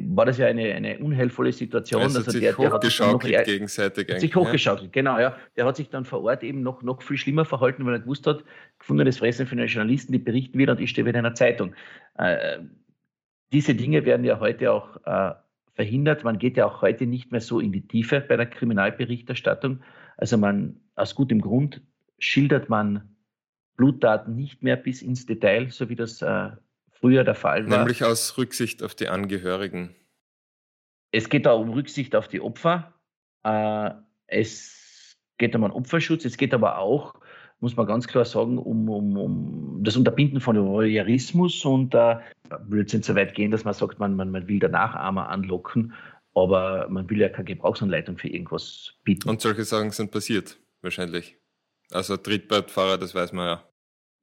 war 0.00 0.26
das 0.26 0.38
ja 0.38 0.46
eine, 0.46 0.74
eine 0.74 0.98
unheilvolle 0.98 1.52
Situation. 1.52 2.02
Also, 2.02 2.18
also 2.18 2.38
der, 2.38 2.52
der 2.52 2.72
hat 2.72 2.82
sich 2.82 3.00
hochgeschaukelt 3.00 3.44
gegenseitig. 3.44 4.08
Hat 4.10 4.20
sich 4.20 4.34
hochgeschaukelt, 4.34 4.86
ja. 4.86 4.90
genau, 4.92 5.18
ja. 5.18 5.36
Der 5.56 5.64
hat 5.64 5.76
sich 5.76 5.90
dann 5.90 6.04
vor 6.04 6.22
Ort 6.22 6.42
eben 6.42 6.62
noch, 6.62 6.82
noch 6.82 7.02
viel 7.02 7.16
schlimmer 7.16 7.44
verhalten, 7.44 7.84
weil 7.86 7.94
er 7.94 8.00
gewusst 8.00 8.26
hat, 8.26 8.44
gefundenes 8.78 9.18
Fressen 9.18 9.46
für 9.46 9.52
einen 9.52 9.66
Journalisten, 9.66 10.12
die 10.12 10.18
berichten 10.18 10.58
wieder 10.58 10.72
und 10.72 10.80
ich 10.80 10.90
stehe 10.90 11.06
wieder 11.06 11.18
in 11.18 11.26
einer 11.26 11.34
Zeitung. 11.34 11.74
Äh, 12.18 12.58
diese 13.52 13.74
Dinge 13.74 14.04
werden 14.04 14.24
ja 14.24 14.40
heute 14.40 14.72
auch 14.72 14.96
äh, 15.06 15.34
verhindert. 15.74 16.24
Man 16.24 16.38
geht 16.38 16.56
ja 16.56 16.66
auch 16.66 16.82
heute 16.82 17.06
nicht 17.06 17.32
mehr 17.32 17.40
so 17.40 17.60
in 17.60 17.72
die 17.72 17.86
Tiefe 17.86 18.20
bei 18.20 18.36
der 18.36 18.46
Kriminalberichterstattung. 18.46 19.80
Also 20.16 20.38
man, 20.38 20.76
aus 20.94 21.14
gutem 21.14 21.40
Grund 21.40 21.80
schildert 22.18 22.68
man 22.68 23.14
Blutdaten 23.76 24.36
nicht 24.36 24.62
mehr 24.62 24.76
bis 24.76 25.02
ins 25.02 25.26
Detail, 25.26 25.70
so 25.70 25.88
wie 25.88 25.96
das 25.96 26.22
äh, 26.22 26.50
früher 27.04 27.22
der 27.22 27.34
Fall 27.34 27.68
war. 27.68 27.78
Nämlich 27.78 28.02
aus 28.02 28.38
Rücksicht 28.38 28.82
auf 28.82 28.94
die 28.94 29.08
Angehörigen. 29.08 29.94
Es 31.12 31.28
geht 31.28 31.44
da 31.44 31.52
um 31.52 31.68
Rücksicht 31.68 32.16
auf 32.16 32.28
die 32.28 32.40
Opfer. 32.40 32.94
Äh, 33.42 33.90
es 34.26 35.14
geht 35.36 35.54
um 35.54 35.64
einen 35.64 35.74
Opferschutz. 35.74 36.24
Es 36.24 36.38
geht 36.38 36.54
aber 36.54 36.78
auch, 36.78 37.14
muss 37.60 37.76
man 37.76 37.86
ganz 37.86 38.06
klar 38.06 38.24
sagen, 38.24 38.56
um, 38.56 38.88
um, 38.88 39.18
um 39.18 39.84
das 39.84 39.98
Unterbinden 39.98 40.40
von 40.40 40.56
Voyeurismus. 40.56 41.62
Und 41.66 41.94
äh, 41.94 42.16
will 42.68 42.80
jetzt 42.80 42.94
nicht 42.94 43.04
so 43.04 43.14
weit 43.14 43.34
gehen, 43.34 43.50
dass 43.50 43.64
man 43.64 43.74
sagt, 43.74 43.98
man, 43.98 44.16
man, 44.16 44.30
man 44.30 44.48
will 44.48 44.58
der 44.58 44.70
Nachahmer 44.70 45.28
anlocken, 45.28 45.92
aber 46.34 46.88
man 46.88 47.10
will 47.10 47.20
ja 47.20 47.28
keine 47.28 47.44
Gebrauchsanleitung 47.44 48.16
für 48.16 48.28
irgendwas 48.28 48.94
bieten. 49.04 49.28
Und 49.28 49.42
solche 49.42 49.64
Sachen 49.64 49.90
sind 49.90 50.10
passiert, 50.10 50.58
wahrscheinlich. 50.80 51.36
Also 51.90 52.16
Trittbrettfahrer, 52.16 52.96
das 52.96 53.14
weiß 53.14 53.34
man 53.34 53.46
ja. 53.46 53.68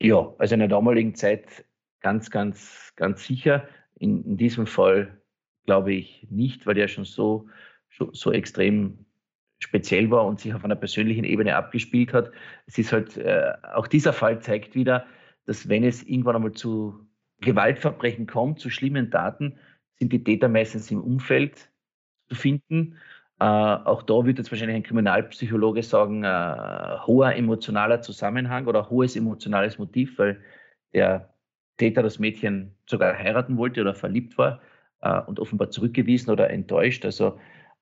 Ja, 0.02 0.34
also 0.40 0.56
in 0.56 0.62
der 0.62 0.70
damaligen 0.70 1.14
Zeit 1.14 1.64
ganz, 2.02 2.30
ganz, 2.30 2.94
ganz 2.96 3.26
sicher. 3.26 3.68
In, 3.98 4.24
in 4.24 4.38
diesem 4.38 4.68
Fall 4.68 5.22
glaube 5.66 5.94
ich 5.94 6.28
nicht, 6.30 6.66
weil 6.66 6.76
der 6.76 6.88
schon 6.88 7.06
so, 7.06 7.48
so 7.90 8.32
extrem 8.32 9.06
speziell 9.60 10.10
war 10.10 10.26
und 10.26 10.40
sich 10.40 10.54
auf 10.54 10.66
einer 10.66 10.76
persönlichen 10.76 11.24
Ebene 11.24 11.56
abgespielt 11.56 12.14
hat. 12.14 12.32
Es 12.66 12.78
ist 12.78 12.92
halt, 12.92 13.18
äh, 13.18 13.54
auch 13.74 13.88
dieser 13.88 14.14
Fall 14.14 14.42
zeigt 14.42 14.74
wieder, 14.76 15.06
dass 15.46 15.70
wenn 15.70 15.84
es 15.84 16.04
irgendwann 16.04 16.36
einmal 16.36 16.54
zu 16.54 17.08
Gewaltverbrechen 17.42 18.28
kommt, 18.28 18.60
zu 18.60 18.70
schlimmen 18.70 19.12
Taten, 19.12 19.58
sind 20.00 20.14
die 20.14 20.24
Täter 20.24 20.50
meistens 20.50 20.90
im 20.90 21.02
Umfeld 21.02 21.70
zu 22.30 22.36
finden 22.36 22.98
äh, 23.42 23.44
auch 23.44 24.04
da 24.04 24.24
wird 24.24 24.38
jetzt 24.38 24.52
wahrscheinlich 24.52 24.76
ein 24.76 24.84
Kriminalpsychologe 24.84 25.82
sagen, 25.82 26.24
äh, 26.24 26.28
hoher 27.08 27.34
emotionaler 27.34 28.04
Zusammenhang 28.04 28.68
oder 28.68 28.92
hohes 28.92 29.16
emotionales 29.16 29.80
Motiv, 29.80 30.20
weil 30.20 30.40
der 30.94 31.34
Täter 31.78 32.04
das 32.04 32.20
Mädchen 32.20 32.76
sogar 32.86 33.18
heiraten 33.18 33.58
wollte 33.58 33.82
oder 33.82 33.94
verliebt 33.94 34.38
war 34.38 34.62
äh, 35.02 35.22
und 35.22 35.40
offenbar 35.40 35.70
zurückgewiesen 35.70 36.32
oder 36.32 36.50
enttäuscht. 36.50 37.06
Also 37.06 37.40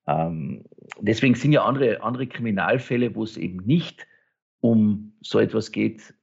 ähm, 0.08 0.64
deswegen 1.00 1.36
sind 1.36 1.52
ja 1.52 1.64
andere, 1.64 2.02
andere 2.02 2.28
Kriminalfälle, 2.28 3.14
wo 3.16 3.24
es 3.24 3.38
eben 3.38 3.58
nicht 3.66 4.08
um 4.62 5.14
so 5.22 5.40
etwas 5.40 5.72
geht, 5.72 6.14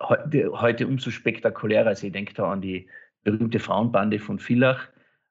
heute, 0.00 0.50
heute 0.52 0.86
umso 0.86 1.10
spektakulärer. 1.10 1.88
Also 1.88 2.06
ich 2.06 2.12
denke 2.12 2.34
da 2.34 2.50
an 2.50 2.60
die 2.60 2.88
berühmte 3.22 3.58
Frauenbande 3.58 4.18
von 4.18 4.38
Villach, 4.38 4.88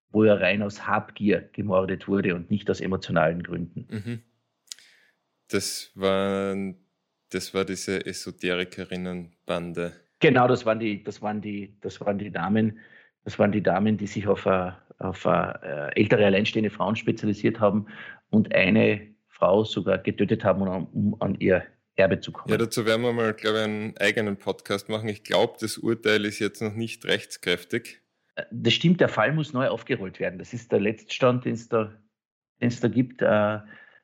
wo 0.09 0.23
er 0.23 0.39
rein 0.39 0.61
aus 0.61 0.87
Habgier 0.87 1.49
gemordet 1.51 2.07
wurde 2.07 2.35
und 2.35 2.49
nicht 2.49 2.69
aus 2.69 2.81
emotionalen 2.81 3.43
Gründen. 3.43 3.87
Mhm. 3.89 4.21
Das, 5.49 5.91
war, 5.95 6.55
das 7.29 7.53
war 7.53 7.65
diese 7.65 8.05
Esoterikerinnenbande. 8.05 9.93
Genau, 10.25 10.47
das 10.47 10.65
waren 10.65 10.79
die, 10.79 11.03
das 11.03 11.21
waren 11.21 11.41
die, 11.41 11.75
das 11.81 12.01
waren 12.01 12.17
die 12.17 12.31
Damen, 12.31 12.79
das 13.23 13.37
waren 13.37 13.51
die 13.51 13.61
Damen, 13.61 13.97
die 13.97 14.07
sich 14.07 14.27
auf, 14.27 14.45
a, 14.47 14.81
auf 14.99 15.25
a, 15.25 15.51
äh, 15.51 15.99
ältere 15.99 16.25
alleinstehende 16.25 16.69
Frauen 16.69 16.95
spezialisiert 16.95 17.59
haben 17.59 17.87
und 18.29 18.53
eine 18.53 19.07
Frau 19.27 19.63
sogar 19.63 19.97
getötet 19.97 20.43
haben, 20.43 20.61
um, 20.61 20.87
um 20.87 21.21
an 21.21 21.35
ihr 21.39 21.63
Erbe 21.95 22.19
zu 22.19 22.31
kommen. 22.31 22.51
Ja, 22.51 22.57
dazu 22.57 22.85
werden 22.85 23.03
wir 23.03 23.13
mal, 23.13 23.33
glaube 23.33 23.57
ich, 23.59 23.63
einen 23.63 23.97
eigenen 23.97 24.37
Podcast 24.37 24.89
machen. 24.89 25.07
Ich 25.09 25.23
glaube, 25.23 25.53
das 25.59 25.77
Urteil 25.77 26.25
ist 26.25 26.39
jetzt 26.39 26.61
noch 26.61 26.73
nicht 26.73 27.05
rechtskräftig 27.05 28.01
das 28.51 28.73
stimmt, 28.73 28.99
der 29.01 29.09
Fall 29.09 29.33
muss 29.33 29.53
neu 29.53 29.67
aufgerollt 29.67 30.19
werden. 30.19 30.39
Das 30.39 30.53
ist 30.53 30.71
der 30.71 30.79
Letztstand, 30.79 31.45
den 31.45 31.53
es 31.53 31.69
da, 31.69 31.91
da 32.59 32.87
gibt, 32.87 33.21
äh, 33.21 33.59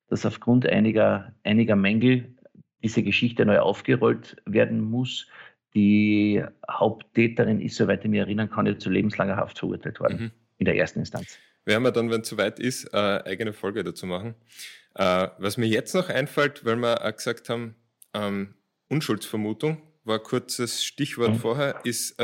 dass 0.08 0.26
aufgrund 0.26 0.66
einiger, 0.66 1.34
einiger 1.44 1.76
Mängel 1.76 2.36
diese 2.84 3.04
Geschichte 3.04 3.46
neu 3.46 3.60
aufgerollt 3.60 4.38
werden 4.46 4.82
muss. 4.82 5.28
Die 5.74 6.44
Haupttäterin 6.70 7.62
ist, 7.62 7.76
soweit 7.76 8.04
ich 8.04 8.10
mich 8.10 8.20
erinnern 8.20 8.50
kann, 8.50 8.80
zu 8.80 8.90
lebenslanger 8.90 9.38
Haft 9.38 9.60
verurteilt 9.60 10.00
worden 10.00 10.20
mhm. 10.20 10.32
in 10.58 10.66
der 10.66 10.76
ersten 10.76 11.00
Instanz. 11.00 11.38
Werden 11.66 11.84
wir 11.84 11.92
dann, 11.92 12.10
wenn 12.10 12.22
es 12.22 12.30
soweit 12.30 12.60
ist, 12.60 12.94
eine 12.94 13.26
eigene 13.26 13.54
Folge 13.54 13.84
dazu 13.84 14.06
machen. 14.06 14.36
Äh, 14.96 15.28
was 15.38 15.58
mir 15.58 15.68
jetzt 15.68 15.94
noch 15.94 16.10
einfällt, 16.10 16.66
weil 16.66 16.76
wir 16.76 17.06
auch 17.06 17.16
gesagt 17.16 17.50
haben, 17.50 17.76
ähm, 18.14 18.56
Unschuldsvermutung 18.90 19.82
war 20.04 20.18
ein 20.18 20.24
kurzes 20.24 20.84
Stichwort 20.84 21.32
mhm. 21.32 21.40
vorher, 21.40 21.80
ist 21.86 22.20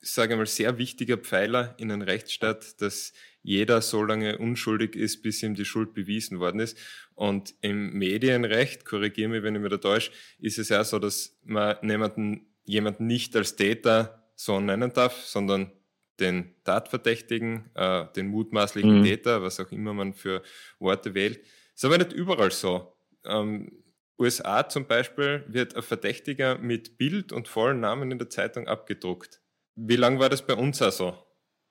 sage 0.00 0.34
ich 0.34 0.38
mal, 0.38 0.46
sehr 0.46 0.78
wichtiger 0.78 1.16
Pfeiler 1.16 1.74
in 1.78 1.90
einem 1.90 2.02
Rechtsstaat, 2.02 2.80
dass 2.80 3.12
jeder 3.42 3.80
so 3.80 4.02
lange 4.02 4.38
unschuldig 4.38 4.96
ist, 4.96 5.22
bis 5.22 5.42
ihm 5.42 5.54
die 5.54 5.64
Schuld 5.64 5.94
bewiesen 5.94 6.38
worden 6.40 6.60
ist. 6.60 6.78
Und 7.18 7.56
im 7.62 7.94
Medienrecht, 7.94 8.84
korrigiere 8.84 9.28
mich, 9.28 9.42
wenn 9.42 9.56
ich 9.56 9.60
mir 9.60 9.70
da 9.70 9.78
täusche, 9.78 10.12
ist 10.38 10.56
es 10.56 10.68
ja 10.68 10.84
so, 10.84 11.00
dass 11.00 11.36
man 11.42 11.76
jemanden, 11.82 12.46
jemanden 12.64 13.08
nicht 13.08 13.34
als 13.34 13.56
Täter 13.56 14.30
so 14.36 14.60
nennen 14.60 14.92
darf, 14.92 15.24
sondern 15.24 15.72
den 16.20 16.54
Tatverdächtigen, 16.62 17.70
äh, 17.74 18.04
den 18.14 18.28
mutmaßlichen 18.28 19.00
mhm. 19.00 19.02
Täter, 19.02 19.42
was 19.42 19.58
auch 19.58 19.72
immer 19.72 19.94
man 19.94 20.14
für 20.14 20.42
Worte 20.78 21.12
wählt. 21.14 21.40
Ist 21.74 21.84
aber 21.84 21.98
nicht 21.98 22.12
überall 22.12 22.52
so. 22.52 22.96
Ähm, 23.24 23.72
USA 24.16 24.68
zum 24.68 24.86
Beispiel 24.86 25.42
wird 25.48 25.74
ein 25.74 25.82
Verdächtiger 25.82 26.56
mit 26.58 26.98
Bild 26.98 27.32
und 27.32 27.48
vollen 27.48 27.80
Namen 27.80 28.12
in 28.12 28.18
der 28.18 28.30
Zeitung 28.30 28.68
abgedruckt. 28.68 29.42
Wie 29.74 29.96
lange 29.96 30.20
war 30.20 30.28
das 30.28 30.46
bei 30.46 30.54
uns 30.54 30.80
also? 30.80 31.18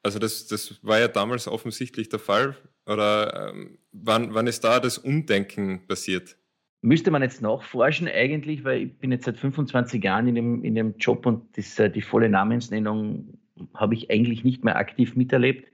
Also 0.03 0.19
das, 0.19 0.47
das 0.47 0.83
war 0.83 0.99
ja 0.99 1.07
damals 1.07 1.47
offensichtlich 1.47 2.09
der 2.09 2.19
Fall. 2.19 2.57
Oder 2.87 3.49
ähm, 3.49 3.77
wann, 3.91 4.33
wann 4.33 4.47
ist 4.47 4.63
da 4.63 4.79
das 4.79 4.97
Umdenken 4.97 5.85
passiert? 5.87 6.37
Müsste 6.81 7.11
man 7.11 7.21
jetzt 7.21 7.41
nachforschen 7.41 8.07
eigentlich, 8.07 8.63
weil 8.63 8.83
ich 8.83 8.97
bin 8.97 9.11
jetzt 9.11 9.25
seit 9.25 9.37
25 9.37 10.03
Jahren 10.03 10.27
in 10.27 10.35
dem, 10.35 10.63
in 10.63 10.75
dem 10.75 10.95
Job 10.97 11.25
und 11.25 11.57
das, 11.57 11.77
äh, 11.79 11.89
die 11.89 12.01
volle 12.01 12.29
Namensnennung 12.29 13.39
habe 13.73 13.95
ich 13.95 14.09
eigentlich 14.09 14.43
nicht 14.43 14.63
mehr 14.63 14.77
aktiv 14.77 15.15
miterlebt. 15.15 15.69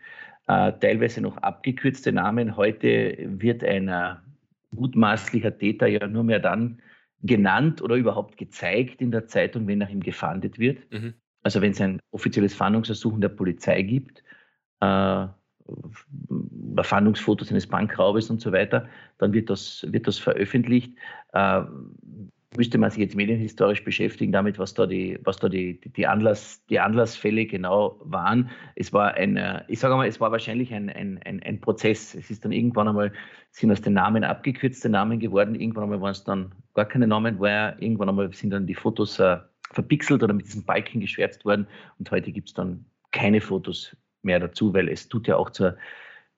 Äh, 0.47 0.73
teilweise 0.80 1.21
noch 1.21 1.38
abgekürzte 1.38 2.12
Namen. 2.12 2.58
Heute 2.58 3.17
wird 3.19 3.63
ein 3.63 3.89
äh, 3.89 4.15
mutmaßlicher 4.71 5.58
Täter 5.58 5.88
ja 5.88 6.08
nur 6.08 6.23
mehr 6.23 6.39
dann 6.39 6.82
genannt 7.21 7.82
oder 7.82 7.95
überhaupt 7.95 8.38
gezeigt 8.38 9.02
in 9.02 9.12
der 9.12 9.28
Zeitung, 9.28 9.67
wenn 9.67 9.80
nach 9.80 9.89
ihm 9.89 10.02
gefahndet 10.02 10.60
wird. 10.60 10.91
Mhm. 10.91 11.13
Also 11.43 11.62
wenn 11.62 11.71
es 11.71 11.82
ein 11.82 11.99
offizielles 12.12 12.54
Fahndungsersuchen 12.54 13.21
der 13.21 13.30
Polizei 13.30 13.82
gibt, 13.84 14.23
äh, 14.80 15.28
Fahndungsfotos 16.82 17.49
eines 17.52 17.67
Bankraubes 17.67 18.30
und 18.30 18.41
so 18.41 18.52
weiter, 18.52 18.88
dann 19.17 19.34
wird 19.34 19.49
das, 19.49 19.86
wird 19.89 20.08
das 20.08 20.17
veröffentlicht. 20.17 20.93
Äh, 21.34 21.62
müsste 22.58 22.78
man 22.78 22.91
sich 22.91 22.99
jetzt 22.99 23.15
medienhistorisch 23.15 23.84
beschäftigen 23.84 24.32
damit, 24.32 24.60
was 24.60 24.73
da 24.73 24.86
die, 24.86 25.19
was 25.23 25.38
da 25.38 25.49
die, 25.49 25.80
die, 25.82 26.08
Anlass, 26.08 26.63
die 26.69 26.80
Anlassfälle 26.80 27.45
genau 27.45 27.99
waren. 28.04 28.49
Es 28.76 28.93
war 28.93 29.13
ein, 29.15 29.38
äh, 29.38 29.63
ich 29.67 29.80
sage 29.80 29.95
mal, 29.95 30.08
es 30.08 30.19
war 30.19 30.32
wahrscheinlich 30.32 30.73
ein, 30.73 30.89
ein, 30.89 31.19
ein, 31.26 31.41
ein 31.43 31.62
Prozess. 31.62 32.15
Es 32.15 32.30
ist 32.30 32.45
dann 32.45 32.52
irgendwann 32.52 32.88
einmal, 32.88 33.12
sind 33.52 33.71
aus 33.71 33.82
den 33.82 33.93
Namen 33.93 34.23
abgekürzte 34.23 34.89
Namen 34.89 35.19
geworden, 35.19 35.56
irgendwann 35.56 35.86
einmal 35.86 36.02
waren 36.02 36.12
es 36.12 36.23
dann 36.23 36.54
gar 36.73 36.86
keine 36.86 37.08
Namen, 37.08 37.39
weil 37.39 37.76
irgendwann 37.80 38.10
einmal 38.10 38.32
sind 38.34 38.52
dann 38.52 38.67
die 38.67 38.76
Fotos 38.76 39.19
äh, 39.19 39.38
verpixelt 39.71 40.23
oder 40.23 40.34
mit 40.34 40.45
diesem 40.45 40.63
Balken 40.65 41.02
geschwärzt 41.02 41.45
worden 41.45 41.67
und 41.99 42.10
heute 42.12 42.32
gibt 42.32 42.49
es 42.49 42.54
dann 42.54 42.86
keine 43.12 43.41
Fotos 43.41 43.95
mehr 44.23 44.39
dazu, 44.39 44.73
weil 44.73 44.89
es 44.89 45.07
tut 45.09 45.27
ja 45.27 45.38
auch 45.38 45.49
zur, 45.49 45.77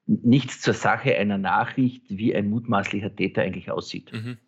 nichts 0.06 0.60
zur 0.60 0.74
Sache 0.74 1.16
einer 1.16 1.38
Nachricht, 1.38 2.04
wie 2.08 2.34
ein 2.34 2.50
mutmaßlicher 2.50 3.14
Täter 3.14 3.42
eigentlich 3.42 3.70
aussieht. 3.70 4.12
Mhm. 4.12 4.38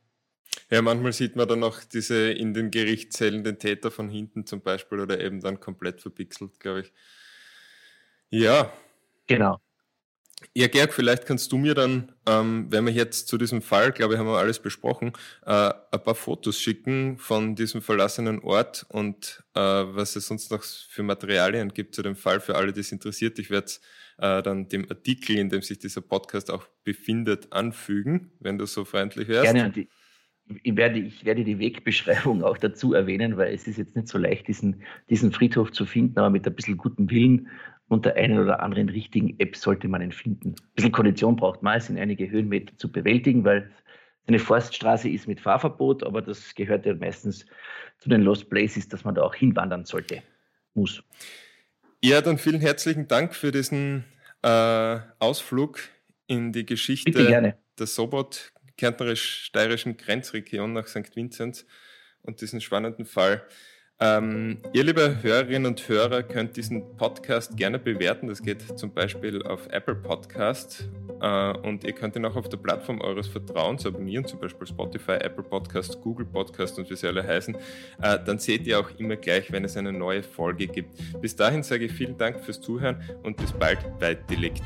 Ja, 0.70 0.82
manchmal 0.82 1.12
sieht 1.12 1.36
man 1.36 1.48
dann 1.48 1.62
auch 1.62 1.82
diese 1.84 2.30
in 2.30 2.52
den 2.52 2.70
Gerichtszellen 2.70 3.44
den 3.44 3.58
Täter 3.58 3.90
von 3.90 4.08
hinten 4.08 4.46
zum 4.46 4.60
Beispiel 4.60 5.00
oder 5.00 5.20
eben 5.20 5.40
dann 5.40 5.60
komplett 5.60 6.00
verpixelt, 6.00 6.60
glaube 6.60 6.80
ich. 6.80 6.92
Ja. 8.30 8.72
Genau. 9.26 9.60
Ja, 10.54 10.68
Gerg, 10.68 10.92
vielleicht 10.92 11.26
kannst 11.26 11.50
du 11.50 11.58
mir 11.58 11.74
dann, 11.74 12.12
ähm, 12.26 12.66
wenn 12.70 12.86
wir 12.86 12.92
jetzt 12.92 13.26
zu 13.26 13.38
diesem 13.38 13.60
Fall, 13.60 13.90
glaube 13.90 14.14
ich, 14.14 14.20
haben 14.20 14.26
wir 14.26 14.38
alles 14.38 14.60
besprochen, 14.60 15.12
äh, 15.44 15.50
ein 15.50 16.02
paar 16.04 16.14
Fotos 16.14 16.60
schicken 16.60 17.18
von 17.18 17.56
diesem 17.56 17.82
verlassenen 17.82 18.38
Ort 18.40 18.86
und 18.88 19.42
äh, 19.54 19.60
was 19.60 20.14
es 20.14 20.28
sonst 20.28 20.50
noch 20.52 20.62
für 20.62 21.02
Materialien 21.02 21.70
gibt 21.70 21.94
zu 21.94 22.02
dem 22.02 22.14
Fall 22.14 22.40
für 22.40 22.54
alle, 22.54 22.72
die 22.72 22.80
es 22.80 22.92
interessiert. 22.92 23.38
Ich 23.40 23.50
werde 23.50 23.72
äh, 24.18 24.42
dann 24.42 24.68
dem 24.68 24.88
Artikel, 24.88 25.38
in 25.38 25.48
dem 25.48 25.62
sich 25.62 25.78
dieser 25.78 26.02
Podcast 26.02 26.52
auch 26.52 26.68
befindet, 26.84 27.52
anfügen, 27.52 28.30
wenn 28.38 28.58
du 28.58 28.66
so 28.66 28.84
freundlich 28.84 29.26
wärst. 29.26 29.52
Gerne, 29.52 29.66
und 29.66 29.88
ich 30.62 30.76
werde, 30.76 30.98
ich 31.00 31.24
werde 31.24 31.44
die 31.44 31.58
Wegbeschreibung 31.58 32.42
auch 32.42 32.58
dazu 32.58 32.94
erwähnen, 32.94 33.36
weil 33.36 33.52
es 33.52 33.66
ist 33.66 33.76
jetzt 33.76 33.96
nicht 33.96 34.08
so 34.08 34.18
leicht, 34.18 34.48
diesen, 34.48 34.82
diesen 35.10 35.32
Friedhof 35.32 35.72
zu 35.72 35.84
finden, 35.84 36.18
aber 36.18 36.30
mit 36.30 36.46
ein 36.46 36.54
bisschen 36.54 36.76
gutem 36.76 37.10
Willen 37.10 37.48
und 37.88 38.04
der 38.04 38.16
einen 38.16 38.38
oder 38.38 38.60
anderen 38.60 38.88
richtigen 38.88 39.38
App 39.38 39.56
sollte 39.56 39.88
man 39.88 40.02
ihn 40.02 40.12
finden. 40.12 40.50
Ein 40.50 40.74
bisschen 40.74 40.92
Kondition 40.92 41.36
braucht 41.36 41.62
man, 41.62 41.78
es 41.78 41.86
sind 41.86 41.98
einige 41.98 42.30
Höhenmeter 42.30 42.76
zu 42.76 42.90
bewältigen, 42.90 43.44
weil 43.44 43.70
eine 44.26 44.38
Forststraße 44.38 45.08
ist 45.08 45.26
mit 45.26 45.40
Fahrverbot, 45.40 46.02
aber 46.04 46.20
das 46.20 46.54
gehört 46.54 46.84
ja 46.84 46.94
meistens 46.94 47.46
zu 47.98 48.10
den 48.10 48.22
Lost 48.22 48.50
Places, 48.50 48.88
dass 48.88 49.04
man 49.04 49.14
da 49.14 49.22
auch 49.22 49.34
hinwandern 49.34 49.86
sollte, 49.86 50.22
muss. 50.74 51.02
Ja, 52.04 52.20
dann 52.20 52.38
vielen 52.38 52.60
herzlichen 52.60 53.08
Dank 53.08 53.34
für 53.34 53.50
diesen 53.50 54.04
äh, 54.42 54.98
Ausflug 55.18 55.80
in 56.26 56.52
die 56.52 56.66
Geschichte 56.66 57.56
der 57.78 57.86
Sobot 57.86 58.52
kärntnerisch-steirischen 58.76 59.96
Grenzregion 59.96 60.72
nach 60.72 60.86
St. 60.86 61.16
Vinzenz 61.16 61.66
und 62.22 62.40
diesen 62.40 62.60
spannenden 62.60 63.06
Fall. 63.06 63.42
Ähm, 64.00 64.58
ihr, 64.72 64.84
liebe 64.84 65.22
Hörerinnen 65.22 65.66
und 65.66 65.88
Hörer, 65.88 66.22
könnt 66.22 66.56
diesen 66.56 66.96
Podcast 66.96 67.56
gerne 67.56 67.80
bewerten. 67.80 68.28
Das 68.28 68.40
geht 68.40 68.78
zum 68.78 68.92
Beispiel 68.92 69.42
auf 69.42 69.66
Apple 69.70 69.96
Podcast 69.96 70.88
äh, 71.20 71.58
und 71.58 71.82
ihr 71.82 71.92
könnt 71.92 72.14
ihn 72.14 72.24
auch 72.24 72.36
auf 72.36 72.48
der 72.48 72.58
Plattform 72.58 73.00
eures 73.00 73.26
Vertrauens 73.26 73.84
abonnieren, 73.84 74.24
zum 74.24 74.38
Beispiel 74.38 74.68
Spotify, 74.68 75.14
Apple 75.14 75.42
Podcast, 75.42 76.00
Google 76.00 76.26
Podcast 76.26 76.78
und 76.78 76.88
wie 76.88 76.94
sie 76.94 77.08
alle 77.08 77.26
heißen. 77.26 77.56
Äh, 78.00 78.18
dann 78.24 78.38
seht 78.38 78.68
ihr 78.68 78.78
auch 78.78 78.90
immer 78.98 79.16
gleich, 79.16 79.50
wenn 79.50 79.64
es 79.64 79.76
eine 79.76 79.92
neue 79.92 80.22
Folge 80.22 80.68
gibt. 80.68 80.94
Bis 81.20 81.34
dahin 81.34 81.64
sage 81.64 81.86
ich 81.86 81.92
vielen 81.92 82.16
Dank 82.16 82.38
fürs 82.40 82.60
Zuhören 82.60 83.02
und 83.24 83.36
bis 83.36 83.52
bald 83.52 83.80
bei 83.98 84.14
Delikt. 84.14 84.62